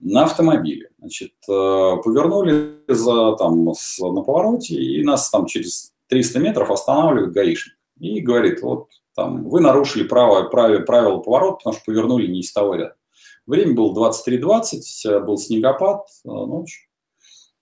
на 0.00 0.24
автомобиле. 0.24 0.90
Значит, 0.98 1.32
э, 1.48 1.52
повернули 2.04 2.76
за, 2.88 3.36
там, 3.36 3.72
с, 3.74 3.98
на 4.00 4.22
повороте, 4.22 4.74
и 4.74 5.04
нас 5.04 5.30
там 5.30 5.46
через 5.46 5.92
300 6.08 6.38
метров 6.40 6.70
останавливает 6.70 7.32
гаишник. 7.32 7.76
И 7.98 8.20
говорит, 8.20 8.62
вот 8.62 8.88
там, 9.14 9.48
вы 9.48 9.60
нарушили 9.60 10.04
право, 10.04 10.48
право, 10.48 10.78
правила 10.80 11.18
поворота, 11.18 11.56
потому 11.58 11.74
что 11.74 11.84
повернули 11.84 12.26
не 12.26 12.40
из 12.40 12.52
того 12.52 12.74
ряда. 12.74 12.96
Время 13.46 13.74
было 13.74 14.10
23.20, 14.10 15.24
был 15.24 15.36
снегопад 15.36 16.06
э, 16.24 16.28
ночью. 16.28 16.86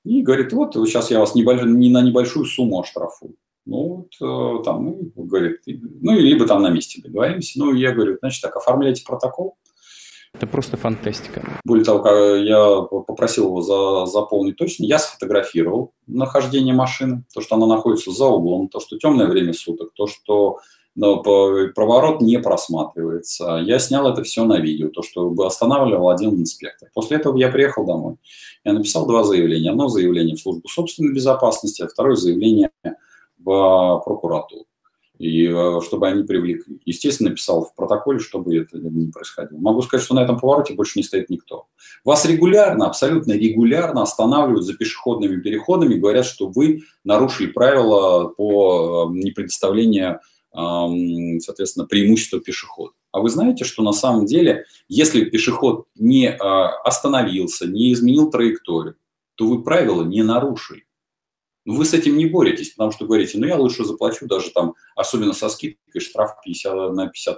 И 0.04 0.22
говорит, 0.22 0.52
вот 0.52 0.74
сейчас 0.74 1.10
я 1.10 1.18
вас 1.18 1.34
небольш... 1.34 1.62
не 1.64 1.90
на 1.90 2.02
небольшую 2.02 2.46
сумму 2.46 2.80
оштрафую. 2.80 3.34
Ну, 3.68 4.08
вот, 4.20 4.60
э, 4.60 4.64
там, 4.64 4.84
ну, 5.14 5.24
говорит, 5.24 5.60
ну, 5.66 6.12
либо 6.12 6.46
там 6.46 6.62
на 6.62 6.70
месте 6.70 7.02
договоримся. 7.02 7.58
Ну, 7.58 7.74
я 7.74 7.92
говорю, 7.92 8.16
значит 8.18 8.40
так, 8.40 8.56
оформляйте 8.56 9.04
протокол. 9.04 9.58
Это 10.32 10.46
просто 10.46 10.78
фантастика. 10.78 11.60
Более 11.64 11.84
того, 11.84 12.08
я 12.36 12.80
попросил 12.80 13.46
его 13.46 13.60
за, 13.60 14.10
заполнить 14.10 14.56
точно, 14.56 14.84
я 14.84 14.98
сфотографировал 14.98 15.92
нахождение 16.06 16.74
машины, 16.74 17.24
то, 17.34 17.42
что 17.42 17.56
она 17.56 17.66
находится 17.66 18.10
за 18.10 18.24
углом, 18.26 18.68
то, 18.68 18.80
что 18.80 18.98
темное 18.98 19.26
время 19.26 19.52
суток, 19.52 19.90
то, 19.94 20.06
что 20.06 20.60
но 20.94 21.22
проворот 21.22 22.20
не 22.22 22.40
просматривается. 22.40 23.62
Я 23.64 23.78
снял 23.78 24.10
это 24.10 24.24
все 24.24 24.44
на 24.44 24.58
видео, 24.58 24.88
то, 24.88 25.02
что 25.02 25.32
останавливал 25.44 26.08
один 26.08 26.30
инспектор. 26.30 26.88
После 26.92 27.18
этого 27.18 27.36
я 27.36 27.50
приехал 27.50 27.86
домой. 27.86 28.16
Я 28.64 28.72
написал 28.72 29.06
два 29.06 29.22
заявления. 29.22 29.70
Одно 29.70 29.86
заявление 29.86 30.34
в 30.34 30.40
службу 30.40 30.68
собственной 30.68 31.14
безопасности, 31.14 31.82
а 31.82 31.86
второе 31.86 32.16
заявление 32.16 32.70
в 33.48 34.02
прокуратуру. 34.04 34.66
И 35.18 35.48
э, 35.48 35.80
чтобы 35.84 36.06
они 36.06 36.22
привлекли. 36.22 36.80
Естественно, 36.84 37.30
написал 37.30 37.64
в 37.64 37.74
протоколе, 37.74 38.20
чтобы 38.20 38.56
это 38.56 38.78
не 38.78 39.10
происходило. 39.10 39.58
Могу 39.58 39.82
сказать, 39.82 40.04
что 40.04 40.14
на 40.14 40.20
этом 40.20 40.38
повороте 40.38 40.74
больше 40.74 40.96
не 40.96 41.02
стоит 41.02 41.28
никто. 41.28 41.66
Вас 42.04 42.24
регулярно, 42.24 42.86
абсолютно 42.86 43.32
регулярно 43.32 44.02
останавливают 44.02 44.64
за 44.64 44.74
пешеходными 44.74 45.40
переходами, 45.40 45.94
говорят, 45.94 46.24
что 46.24 46.46
вы 46.46 46.82
нарушили 47.02 47.48
правила 47.48 48.28
по 48.28 49.10
э, 49.10 49.18
непредоставлению 49.18 50.20
соответственно, 50.50 51.86
преимущество 51.86 52.40
пешехода. 52.40 52.94
А 53.12 53.20
вы 53.20 53.28
знаете, 53.28 53.64
что 53.64 53.82
на 53.82 53.92
самом 53.92 54.24
деле, 54.26 54.64
если 54.88 55.24
пешеход 55.24 55.86
не 55.94 56.30
а, 56.30 56.70
остановился, 56.82 57.66
не 57.66 57.92
изменил 57.92 58.30
траекторию, 58.30 58.96
то 59.36 59.46
вы 59.46 59.62
правила 59.62 60.02
не 60.02 60.22
нарушили. 60.22 60.87
Но 61.68 61.74
вы 61.74 61.84
с 61.84 61.92
этим 61.92 62.16
не 62.16 62.24
боретесь, 62.24 62.70
потому 62.70 62.92
что 62.92 63.04
говорите, 63.04 63.36
ну 63.36 63.46
я 63.46 63.58
лучше 63.58 63.84
заплачу 63.84 64.26
даже 64.26 64.50
там, 64.52 64.72
особенно 64.96 65.34
со 65.34 65.50
скидкой, 65.50 66.00
штраф 66.00 66.36
50, 66.42 66.94
на 66.94 67.08
50%. 67.08 67.34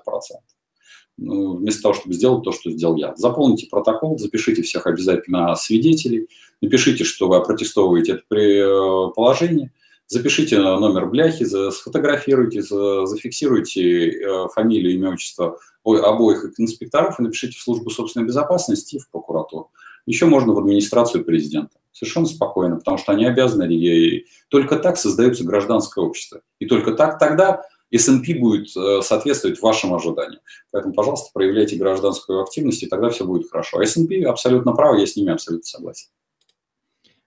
Ну, 1.16 1.56
вместо 1.56 1.82
того, 1.82 1.94
чтобы 1.94 2.14
сделать 2.14 2.44
то, 2.44 2.52
что 2.52 2.70
сделал 2.70 2.94
я. 2.94 3.12
Заполните 3.16 3.66
протокол, 3.68 4.20
запишите 4.20 4.62
всех 4.62 4.86
обязательно 4.86 5.56
свидетелей, 5.56 6.28
напишите, 6.60 7.02
что 7.02 7.26
вы 7.26 7.38
опротестовываете 7.38 8.12
это 8.12 8.36
э, 8.36 9.12
положение, 9.16 9.72
запишите 10.06 10.60
номер 10.60 11.06
бляхи, 11.06 11.44
сфотографируйте, 11.44 12.62
зафиксируйте 12.62 14.10
э, 14.10 14.46
фамилию, 14.54 14.94
имя, 14.94 15.14
отчество 15.14 15.58
обоих 15.82 16.52
инспекторов 16.56 17.18
и 17.18 17.24
напишите 17.24 17.58
в 17.58 17.62
службу 17.62 17.90
собственной 17.90 18.28
безопасности 18.28 18.94
и 18.94 19.00
в 19.00 19.10
прокуратуру. 19.10 19.72
Еще 20.06 20.26
можно 20.26 20.52
в 20.52 20.58
администрацию 20.60 21.24
президента. 21.24 21.79
Совершенно 21.92 22.26
спокойно, 22.26 22.76
потому 22.76 22.98
что 22.98 23.12
они 23.12 23.24
обязаны, 23.24 23.72
и 23.72 24.26
только 24.48 24.76
так 24.76 24.96
создается 24.96 25.44
гражданское 25.44 26.04
общество. 26.04 26.40
И 26.58 26.66
только 26.66 26.92
так 26.92 27.18
тогда 27.18 27.62
S&P 27.90 28.34
будет 28.34 28.74
э, 28.76 29.02
соответствовать 29.02 29.60
вашим 29.60 29.94
ожиданиям. 29.94 30.40
Поэтому, 30.70 30.94
пожалуйста, 30.94 31.30
проявляйте 31.34 31.76
гражданскую 31.76 32.42
активность, 32.42 32.82
и 32.82 32.86
тогда 32.86 33.10
все 33.10 33.24
будет 33.24 33.50
хорошо. 33.50 33.78
А 33.78 33.82
S&P 33.82 34.22
абсолютно 34.22 34.72
прав, 34.72 34.98
я 34.98 35.06
с 35.06 35.16
ними 35.16 35.32
абсолютно 35.32 35.66
согласен. 35.66 36.08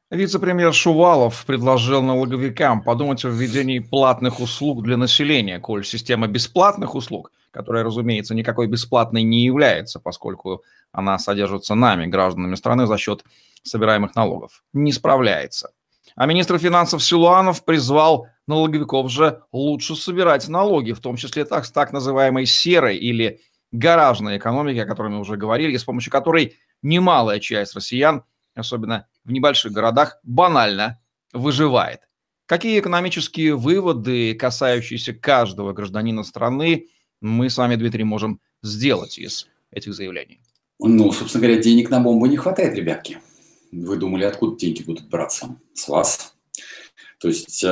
Вице-премьер 0.10 0.74
Шувалов 0.74 1.44
предложил 1.46 2.04
налоговикам 2.04 2.84
подумать 2.84 3.26
о 3.26 3.30
введении 3.30 3.80
платных 3.80 4.40
услуг 4.40 4.84
для 4.84 4.96
населения, 4.96 5.60
коль 5.60 5.84
система 5.84 6.28
бесплатных 6.28 6.94
услуг, 6.94 7.32
которая, 7.54 7.84
разумеется, 7.84 8.34
никакой 8.34 8.68
бесплатной 8.68 9.22
не 9.22 9.46
является, 9.46 10.00
поскольку 10.00 10.64
она 10.92 11.20
содержится 11.20 11.76
нами, 11.76 12.08
гражданами 12.08 12.56
страны, 12.56 12.88
за 12.88 12.98
счет 12.98 13.24
собираемых 13.62 14.16
налогов, 14.16 14.64
не 14.74 14.92
справляется. 14.92 15.72
А 16.16 16.26
министр 16.26 16.58
финансов 16.58 17.04
Силуанов 17.04 17.64
призвал 17.64 18.28
налоговиков 18.48 19.10
же 19.10 19.44
лучше 19.52 19.96
собирать 19.96 20.48
налоги, 20.48 20.92
в 20.92 21.00
том 21.00 21.16
числе 21.16 21.46
так, 21.46 21.66
с 21.66 21.72
так 21.72 21.94
называемой 21.94 22.46
серой 22.46 22.98
или 22.98 23.40
гаражной 23.72 24.38
экономики, 24.38 24.80
о 24.80 24.86
которой 24.86 25.12
мы 25.12 25.20
уже 25.20 25.38
говорили, 25.38 25.78
с 25.78 25.84
помощью 25.84 26.12
которой 26.12 26.56
немалая 26.82 27.40
часть 27.40 27.76
россиян, 27.76 28.24
особенно 28.56 29.08
в 29.24 29.32
небольших 29.32 29.72
городах, 29.72 30.20
банально 30.24 31.00
выживает. 31.32 32.02
Какие 32.46 32.80
экономические 32.80 33.56
выводы, 33.56 34.36
касающиеся 34.36 35.14
каждого 35.14 35.74
гражданина 35.74 36.24
страны, 36.24 36.90
мы 37.24 37.50
с 37.50 37.58
вами, 37.58 37.76
Дмитрий, 37.76 38.04
можем 38.04 38.40
сделать 38.62 39.18
из 39.18 39.48
этих 39.72 39.94
заявлений? 39.94 40.42
Ну, 40.80 41.12
собственно 41.14 41.46
говоря, 41.46 41.62
денег 41.62 41.90
на 41.90 42.02
бомбу 42.02 42.26
не 42.26 42.36
хватает, 42.36 42.76
ребятки. 42.76 43.20
Вы 43.72 43.96
думали, 43.96 44.26
откуда 44.26 44.58
деньги 44.58 44.84
будут 44.84 45.08
браться? 45.08 45.56
С 45.74 45.88
вас. 45.88 46.36
То 47.20 47.30
есть 47.30 47.64
э, 47.64 47.68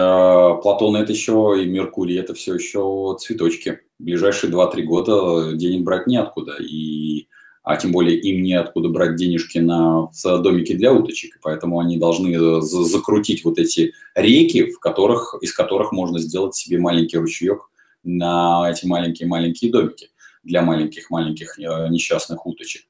Платон 0.64 0.96
это 0.96 1.12
еще 1.12 1.58
и 1.62 1.66
Меркурий 1.66 2.18
это 2.18 2.34
все 2.34 2.56
еще 2.56 3.18
цветочки. 3.20 3.82
В 4.00 4.06
ближайшие 4.06 4.52
2-3 4.52 4.82
года 4.84 5.54
денег 5.54 5.84
брать 5.84 6.08
неоткуда. 6.08 6.56
И, 6.62 7.28
а 7.62 7.76
тем 7.76 7.92
более 7.92 8.18
им 8.18 8.44
неоткуда 8.44 8.88
брать 8.88 9.18
денежки 9.18 9.58
на 9.58 10.08
домики 10.24 10.74
для 10.74 10.94
уточек. 10.94 11.40
Поэтому 11.42 11.80
они 11.82 11.98
должны 11.98 12.62
закрутить 12.62 13.44
вот 13.44 13.60
эти 13.60 13.94
реки, 14.16 14.72
в 14.72 14.80
которых, 14.80 15.36
из 15.42 15.52
которых 15.52 15.92
можно 15.92 16.20
сделать 16.20 16.56
себе 16.56 16.78
маленький 16.80 17.18
ручеек 17.18 17.71
на 18.04 18.70
эти 18.70 18.86
маленькие-маленькие 18.86 19.72
домики 19.72 20.10
для 20.44 20.62
маленьких-маленьких 20.62 21.60
э, 21.60 21.88
несчастных 21.90 22.46
уточек. 22.46 22.84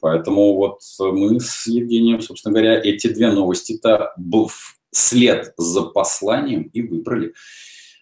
Поэтому 0.00 0.54
вот 0.54 0.80
мы 0.98 1.40
с 1.40 1.66
Евгением, 1.66 2.20
собственно 2.20 2.52
говоря, 2.52 2.78
эти 2.78 3.08
две 3.08 3.30
новости-то 3.30 4.12
был 4.16 4.50
след 4.92 5.52
за 5.56 5.82
посланием 5.82 6.64
и 6.72 6.82
выбрали. 6.82 7.32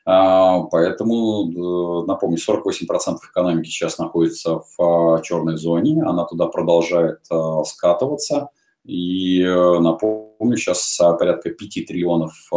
А, 0.07 0.61
поэтому, 0.65 2.03
э, 2.03 2.07
напомню, 2.07 2.37
48% 2.37 3.19
экономики 3.31 3.69
сейчас 3.69 3.99
находится 3.99 4.61
в 4.61 4.81
а, 5.17 5.23
черной 5.23 5.57
зоне, 5.57 6.03
она 6.05 6.25
туда 6.25 6.47
продолжает 6.47 7.21
а, 7.31 7.65
скатываться. 7.65 8.51
И 8.85 9.41
э, 9.43 9.79
напомню, 9.81 10.57
сейчас 10.57 11.01
порядка 11.19 11.51
5 11.51 11.87
триллионов 11.87 12.51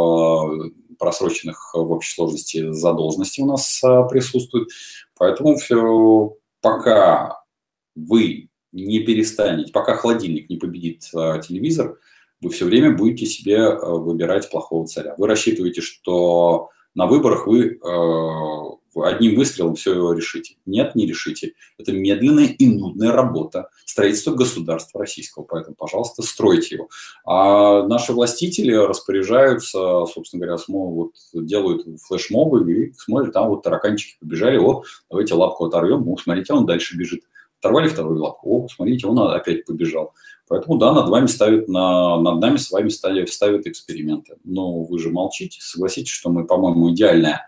просроченных 0.99 1.73
в 1.73 1.91
общей 1.91 2.13
сложности 2.15 2.71
задолженности 2.71 3.41
у 3.41 3.45
нас 3.45 3.81
присутствует. 4.09 4.69
Поэтому 5.15 5.55
все, 5.55 6.35
пока 6.61 7.43
вы 7.95 8.49
не 8.71 8.99
перестанете, 8.99 9.71
пока 9.71 9.95
холодильник 9.95 10.49
не 10.49 10.57
победит 10.57 11.09
э, 11.13 11.41
телевизор, 11.47 11.97
вы 12.41 12.49
все 12.49 12.65
время 12.65 12.95
будете 12.95 13.25
себе 13.25 13.55
э, 13.55 13.77
выбирать 13.81 14.49
плохого 14.49 14.85
царя. 14.85 15.15
Вы 15.17 15.27
рассчитываете, 15.27 15.81
что 15.81 16.69
на 16.93 17.07
выборах 17.07 17.47
вы 17.47 17.75
э, 17.75 18.76
одним 19.03 19.35
выстрелом 19.35 19.75
все 19.75 20.13
решите. 20.13 20.55
Нет, 20.65 20.95
не 20.95 21.05
решите. 21.05 21.53
Это 21.77 21.91
медленная 21.91 22.45
и 22.45 22.67
нудная 22.67 23.11
работа 23.11 23.69
строительства 23.85 24.33
государства 24.33 24.99
российского. 24.99 25.43
Поэтому, 25.43 25.75
пожалуйста, 25.75 26.21
стройте 26.21 26.75
его. 26.75 26.89
А 27.25 27.87
наши 27.87 28.13
властители 28.13 28.73
распоряжаются, 28.73 30.05
собственно 30.05 30.45
говоря, 30.45 30.61
вот, 30.67 31.11
делают 31.33 31.85
флешмобы 32.03 32.71
и 32.71 32.93
смотрят, 32.93 33.33
там 33.33 33.49
вот 33.49 33.63
тараканчики 33.63 34.17
побежали, 34.19 34.57
о, 34.57 34.83
давайте 35.09 35.33
лапку 35.33 35.65
оторвем, 35.65 36.03
ну, 36.05 36.17
смотрите, 36.17 36.53
он 36.53 36.65
дальше 36.65 36.97
бежит. 36.97 37.21
Оторвали 37.59 37.87
вторую 37.87 38.21
лапку, 38.21 38.65
о, 38.65 38.67
смотрите, 38.67 39.07
он 39.07 39.19
опять 39.19 39.65
побежал. 39.65 40.13
Поэтому, 40.47 40.77
да, 40.77 40.93
над 40.93 41.09
вами 41.09 41.25
ставят, 41.25 41.67
на, 41.67 42.19
над 42.21 42.39
нами 42.39 42.57
с 42.57 42.71
вами 42.71 42.89
стали, 42.89 43.25
ставят 43.25 43.67
эксперименты. 43.67 44.35
Но 44.43 44.83
вы 44.83 44.97
же 44.99 45.09
молчите, 45.09 45.59
согласитесь, 45.61 46.11
что 46.11 46.29
мы, 46.29 46.45
по-моему, 46.45 46.91
идеальная, 46.91 47.47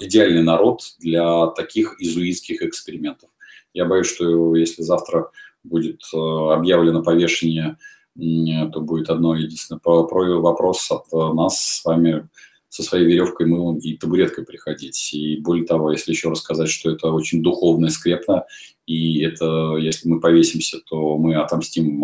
идеальный 0.00 0.42
народ 0.42 0.82
для 1.00 1.46
таких 1.48 2.00
изуитских 2.00 2.62
экспериментов. 2.62 3.30
Я 3.74 3.86
боюсь, 3.86 4.06
что 4.06 4.54
если 4.54 4.82
завтра 4.82 5.30
будет 5.64 6.02
э, 6.14 6.16
объявлено 6.16 7.02
повешение, 7.02 7.78
то 8.14 8.80
будет 8.80 9.08
одно 9.08 9.34
единственное 9.34 9.80
вопрос 9.80 10.90
от 10.90 11.04
э, 11.12 11.32
нас 11.34 11.58
с 11.58 11.84
вами 11.84 12.28
со 12.68 12.82
своей 12.82 13.06
веревкой, 13.06 13.46
мылом 13.46 13.78
и 13.78 13.96
табуреткой 13.96 14.44
приходить. 14.44 15.12
И 15.12 15.36
более 15.36 15.66
того, 15.66 15.92
если 15.92 16.12
еще 16.12 16.30
рассказать, 16.30 16.70
что 16.70 16.90
это 16.90 17.10
очень 17.10 17.42
духовная 17.42 17.90
скрепна, 17.90 18.46
и 18.86 19.20
это, 19.20 19.76
если 19.76 20.08
мы 20.08 20.20
повесимся, 20.20 20.78
то 20.80 21.18
мы 21.18 21.34
отомстим 21.34 22.02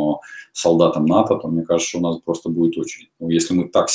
солдатам 0.52 1.06
НАТО, 1.06 1.36
то 1.36 1.48
мне 1.48 1.64
кажется, 1.64 1.88
что 1.88 1.98
у 1.98 2.02
нас 2.02 2.18
просто 2.20 2.50
будет 2.50 2.76
очередь. 2.76 3.10
Но 3.18 3.30
если 3.30 3.54
мы 3.54 3.68
так 3.68 3.88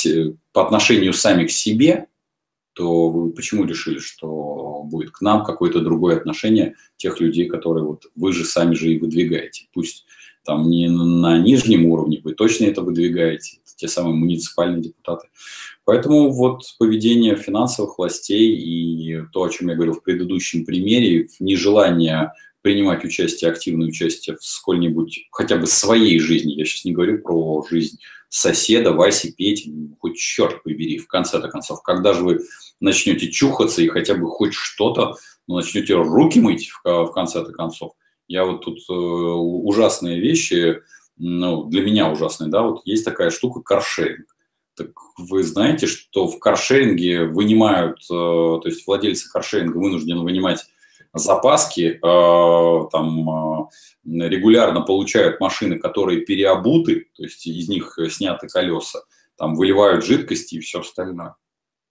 по 0.52 0.66
отношению 0.66 1.12
сами 1.12 1.46
к 1.46 1.52
себе, 1.52 2.08
то 2.74 3.08
вы 3.08 3.32
почему 3.32 3.64
решили, 3.64 3.98
что 3.98 4.82
будет 4.84 5.10
к 5.10 5.20
нам 5.20 5.44
какое-то 5.44 5.80
другое 5.80 6.16
отношение 6.16 6.74
тех 6.96 7.20
людей, 7.20 7.46
которые 7.46 7.84
вот 7.84 8.06
вы 8.14 8.32
же 8.32 8.44
сами 8.44 8.74
же 8.74 8.92
и 8.92 8.98
выдвигаете? 8.98 9.68
Пусть 9.72 10.04
там 10.44 10.68
не 10.68 10.88
на 10.88 11.38
нижнем 11.38 11.86
уровне, 11.86 12.20
вы 12.22 12.34
точно 12.34 12.66
это 12.66 12.82
выдвигаете, 12.82 13.58
те 13.76 13.88
самые 13.88 14.14
муниципальные 14.14 14.82
депутаты. 14.82 15.28
Поэтому 15.84 16.30
вот 16.30 16.62
поведение 16.78 17.36
финансовых 17.36 17.98
властей 17.98 18.54
и 18.54 19.22
то, 19.32 19.42
о 19.42 19.50
чем 19.50 19.68
я 19.68 19.74
говорил 19.74 19.94
в 19.94 20.02
предыдущем 20.02 20.64
примере, 20.64 21.28
нежелание 21.40 22.32
принимать 22.64 23.04
участие, 23.04 23.50
активное 23.50 23.88
участие 23.88 24.38
в 24.38 24.42
сколь-нибудь, 24.42 25.28
хотя 25.30 25.58
бы 25.58 25.66
своей 25.66 26.18
жизни, 26.18 26.54
я 26.54 26.64
сейчас 26.64 26.86
не 26.86 26.92
говорю 26.92 27.20
про 27.20 27.62
жизнь 27.68 27.98
соседа, 28.30 28.92
Васи, 28.92 29.32
Пети, 29.32 29.70
ну, 29.70 29.94
хоть 30.00 30.16
черт 30.16 30.62
побери, 30.62 30.96
в 30.96 31.06
конце-то 31.06 31.48
концов, 31.48 31.82
когда 31.82 32.14
же 32.14 32.24
вы 32.24 32.40
начнете 32.80 33.30
чухаться 33.30 33.82
и 33.82 33.88
хотя 33.88 34.14
бы 34.14 34.26
хоть 34.28 34.54
что-то, 34.54 35.16
ну, 35.46 35.56
начнете 35.56 35.94
руки 35.94 36.40
мыть 36.40 36.70
в, 36.70 37.04
в 37.04 37.12
конце-то 37.12 37.52
концов. 37.52 37.92
Я 38.28 38.46
вот 38.46 38.64
тут 38.64 38.78
э, 38.88 38.92
ужасные 38.94 40.18
вещи, 40.18 40.80
ну, 41.18 41.64
для 41.64 41.82
меня 41.82 42.10
ужасные, 42.10 42.48
да, 42.48 42.62
вот 42.62 42.80
есть 42.86 43.04
такая 43.04 43.28
штука 43.28 43.60
каршеринг. 43.60 44.34
Так 44.74 44.88
вы 45.18 45.42
знаете, 45.42 45.86
что 45.86 46.28
в 46.28 46.38
каршеринге 46.38 47.26
вынимают, 47.26 47.98
э, 48.04 48.08
то 48.08 48.62
есть 48.64 48.86
владельцы 48.86 49.30
каршеринга 49.30 49.76
вынуждены 49.76 50.22
вынимать 50.22 50.64
запаски, 51.14 51.98
э, 52.02 52.88
там 52.90 53.30
э, 53.30 54.28
регулярно 54.28 54.82
получают 54.82 55.40
машины, 55.40 55.78
которые 55.78 56.20
переобуты, 56.20 57.08
то 57.16 57.22
есть 57.22 57.46
из 57.46 57.68
них 57.68 57.98
сняты 58.10 58.48
колеса, 58.48 59.00
там 59.36 59.54
выливают 59.54 60.04
жидкости 60.04 60.56
и 60.56 60.60
все 60.60 60.80
остальное. 60.80 61.36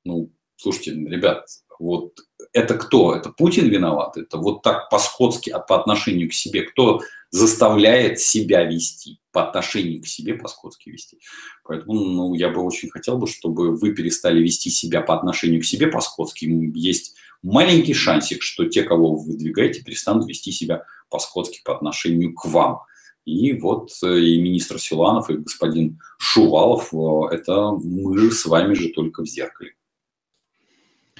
Ну, 0.05 0.31
слушайте, 0.57 0.91
ребят, 0.91 1.45
вот 1.79 2.13
это 2.51 2.75
кто? 2.75 3.15
Это 3.15 3.29
Путин 3.29 3.69
виноват? 3.69 4.17
Это 4.17 4.37
вот 4.37 4.61
так 4.61 4.89
по-скотски 4.89 5.53
по 5.67 5.79
отношению 5.79 6.29
к 6.29 6.33
себе? 6.33 6.63
Кто 6.63 7.01
заставляет 7.33 8.19
себя 8.19 8.63
вести 8.63 9.19
по 9.31 9.47
отношению 9.47 10.03
к 10.03 10.07
себе 10.07 10.35
по-скотски 10.35 10.89
вести? 10.89 11.17
Поэтому 11.63 11.93
ну, 11.93 12.33
я 12.35 12.49
бы 12.49 12.61
очень 12.61 12.89
хотел 12.89 13.17
бы, 13.17 13.25
чтобы 13.25 13.75
вы 13.75 13.93
перестали 13.93 14.41
вести 14.41 14.69
себя 14.69 15.01
по 15.01 15.15
отношению 15.15 15.61
к 15.61 15.65
себе 15.65 15.87
по-скотски. 15.87 16.45
Есть 16.75 17.15
маленький 17.41 17.95
шансик, 17.95 18.43
что 18.43 18.65
те, 18.65 18.83
кого 18.83 19.15
вы 19.15 19.31
выдвигаете, 19.31 19.83
перестанут 19.83 20.29
вести 20.29 20.51
себя 20.51 20.85
по-скотски 21.09 21.61
по 21.65 21.75
отношению 21.75 22.35
к 22.35 22.45
вам. 22.45 22.81
И 23.25 23.53
вот 23.53 23.89
э, 24.03 24.19
и 24.19 24.39
министр 24.39 24.79
Силанов, 24.79 25.29
и 25.29 25.37
господин 25.37 25.99
Шувалов, 26.19 26.93
э, 26.93 27.35
это 27.35 27.71
мы 27.71 28.29
с 28.31 28.45
вами 28.45 28.75
же 28.75 28.89
только 28.89 29.23
в 29.23 29.27
зеркале. 29.27 29.73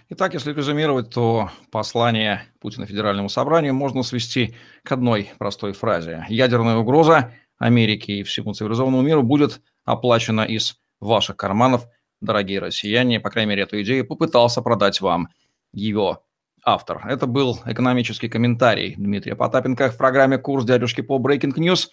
Итак, 0.10 0.34
если 0.34 0.54
резюмировать, 0.54 1.10
то 1.10 1.50
послание 1.72 2.44
Путина 2.60 2.86
Федеральному 2.86 3.30
собранию 3.30 3.74
можно 3.74 4.04
свести 4.04 4.56
к 4.84 4.92
одной 4.92 5.32
простой 5.38 5.72
фразе. 5.74 6.26
Ядерная 6.30 6.76
угроза 6.76 7.32
Америке 7.58 8.20
и 8.20 8.24
всему 8.24 8.54
цивилизованному 8.54 9.02
миру 9.02 9.24
будет 9.24 9.62
оплачена 9.86 10.42
из 10.42 10.76
ваших 11.00 11.38
карманов, 11.38 11.86
дорогие 12.20 12.60
россияне. 12.60 13.20
По 13.20 13.30
крайней 13.30 13.50
мере, 13.52 13.64
эту 13.64 13.82
идею 13.82 14.06
попытался 14.06 14.62
продать 14.62 15.00
вам 15.00 15.30
его 15.72 16.26
автор. 16.66 17.06
Это 17.08 17.26
был 17.26 17.60
экономический 17.66 18.28
комментарий 18.28 18.96
Дмитрия 18.96 19.36
Потапенко 19.36 19.90
в 19.90 19.98
программе 19.98 20.38
«Курс 20.38 20.66
дядюшки 20.66 21.02
по 21.02 21.18
Breaking 21.18 21.54
News». 21.56 21.88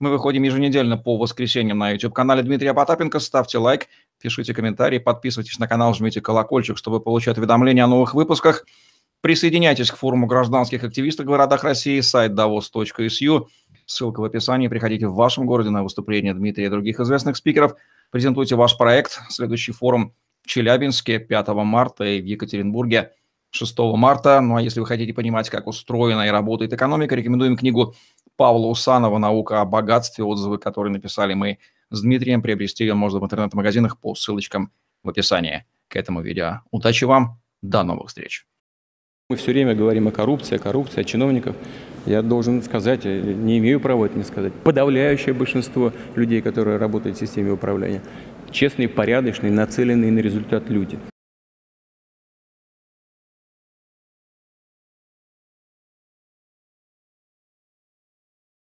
Мы 0.00 0.10
выходим 0.10 0.42
еженедельно 0.42 0.96
по 0.96 1.16
воскресеньям 1.16 1.78
на 1.78 1.90
YouTube-канале 1.90 2.42
Дмитрия 2.42 2.74
Потапенко. 2.74 3.20
Ставьте 3.20 3.58
лайк, 3.58 3.86
пишите 4.20 4.52
комментарии, 4.52 4.98
подписывайтесь 4.98 5.58
на 5.60 5.68
канал, 5.68 5.94
жмите 5.94 6.20
колокольчик, 6.20 6.76
чтобы 6.76 7.00
получать 7.00 7.38
уведомления 7.38 7.84
о 7.84 7.86
новых 7.86 8.14
выпусках. 8.14 8.64
Присоединяйтесь 9.20 9.92
к 9.92 9.96
форуму 9.96 10.26
гражданских 10.26 10.82
активистов 10.82 11.26
в 11.26 11.28
городах 11.28 11.62
России, 11.62 12.00
сайт 12.00 12.32
davos.su. 12.32 13.46
Ссылка 13.86 14.20
в 14.20 14.24
описании. 14.24 14.66
Приходите 14.68 15.06
в 15.06 15.14
вашем 15.14 15.46
городе 15.46 15.70
на 15.70 15.84
выступление 15.84 16.34
Дмитрия 16.34 16.66
и 16.66 16.68
других 16.68 16.98
известных 16.98 17.36
спикеров. 17.36 17.74
Презентуйте 18.10 18.56
ваш 18.56 18.76
проект. 18.76 19.20
Следующий 19.30 19.72
форум 19.72 20.12
в 20.42 20.48
Челябинске 20.48 21.20
5 21.20 21.48
марта 21.48 22.04
и 22.04 22.20
в 22.20 22.24
Екатеринбурге 22.24 23.12
6 23.50 23.78
марта. 23.78 24.40
Ну 24.40 24.56
а 24.56 24.62
если 24.62 24.80
вы 24.80 24.86
хотите 24.86 25.14
понимать, 25.14 25.48
как 25.48 25.68
устроена 25.68 26.26
и 26.26 26.30
работает 26.30 26.72
экономика, 26.72 27.14
рекомендуем 27.14 27.56
книгу 27.56 27.94
Павла 28.36 28.66
Усанова 28.66 29.18
«Наука 29.18 29.60
о 29.60 29.64
богатстве», 29.64 30.24
отзывы, 30.24 30.58
которые 30.58 30.92
написали 30.92 31.34
мы 31.34 31.58
с 31.90 32.02
Дмитрием. 32.02 32.42
Приобрести 32.42 32.84
ее 32.84 32.94
можно 32.94 33.20
в 33.20 33.24
интернет-магазинах 33.24 33.98
по 33.98 34.14
ссылочкам 34.14 34.72
в 35.02 35.08
описании 35.08 35.64
к 35.88 35.96
этому 35.96 36.20
видео. 36.20 36.62
Удачи 36.70 37.04
вам, 37.04 37.40
до 37.62 37.82
новых 37.82 38.08
встреч. 38.08 38.46
Мы 39.30 39.36
все 39.36 39.52
время 39.52 39.74
говорим 39.74 40.08
о 40.08 40.10
коррупции, 40.10 40.56
о 40.56 40.58
коррупции, 40.58 41.00
о 41.00 41.04
чиновниках. 41.04 41.56
Я 42.04 42.20
должен 42.20 42.62
сказать, 42.62 43.04
не 43.04 43.58
имею 43.58 43.80
права 43.80 44.06
это 44.06 44.18
не 44.18 44.24
сказать, 44.24 44.52
подавляющее 44.52 45.32
большинство 45.32 45.92
людей, 46.14 46.42
которые 46.42 46.76
работают 46.76 47.16
в 47.16 47.20
системе 47.20 47.52
управления, 47.52 48.02
честные, 48.50 48.88
порядочные, 48.88 49.50
нацеленные 49.50 50.12
на 50.12 50.18
результат 50.18 50.68
люди. 50.68 50.98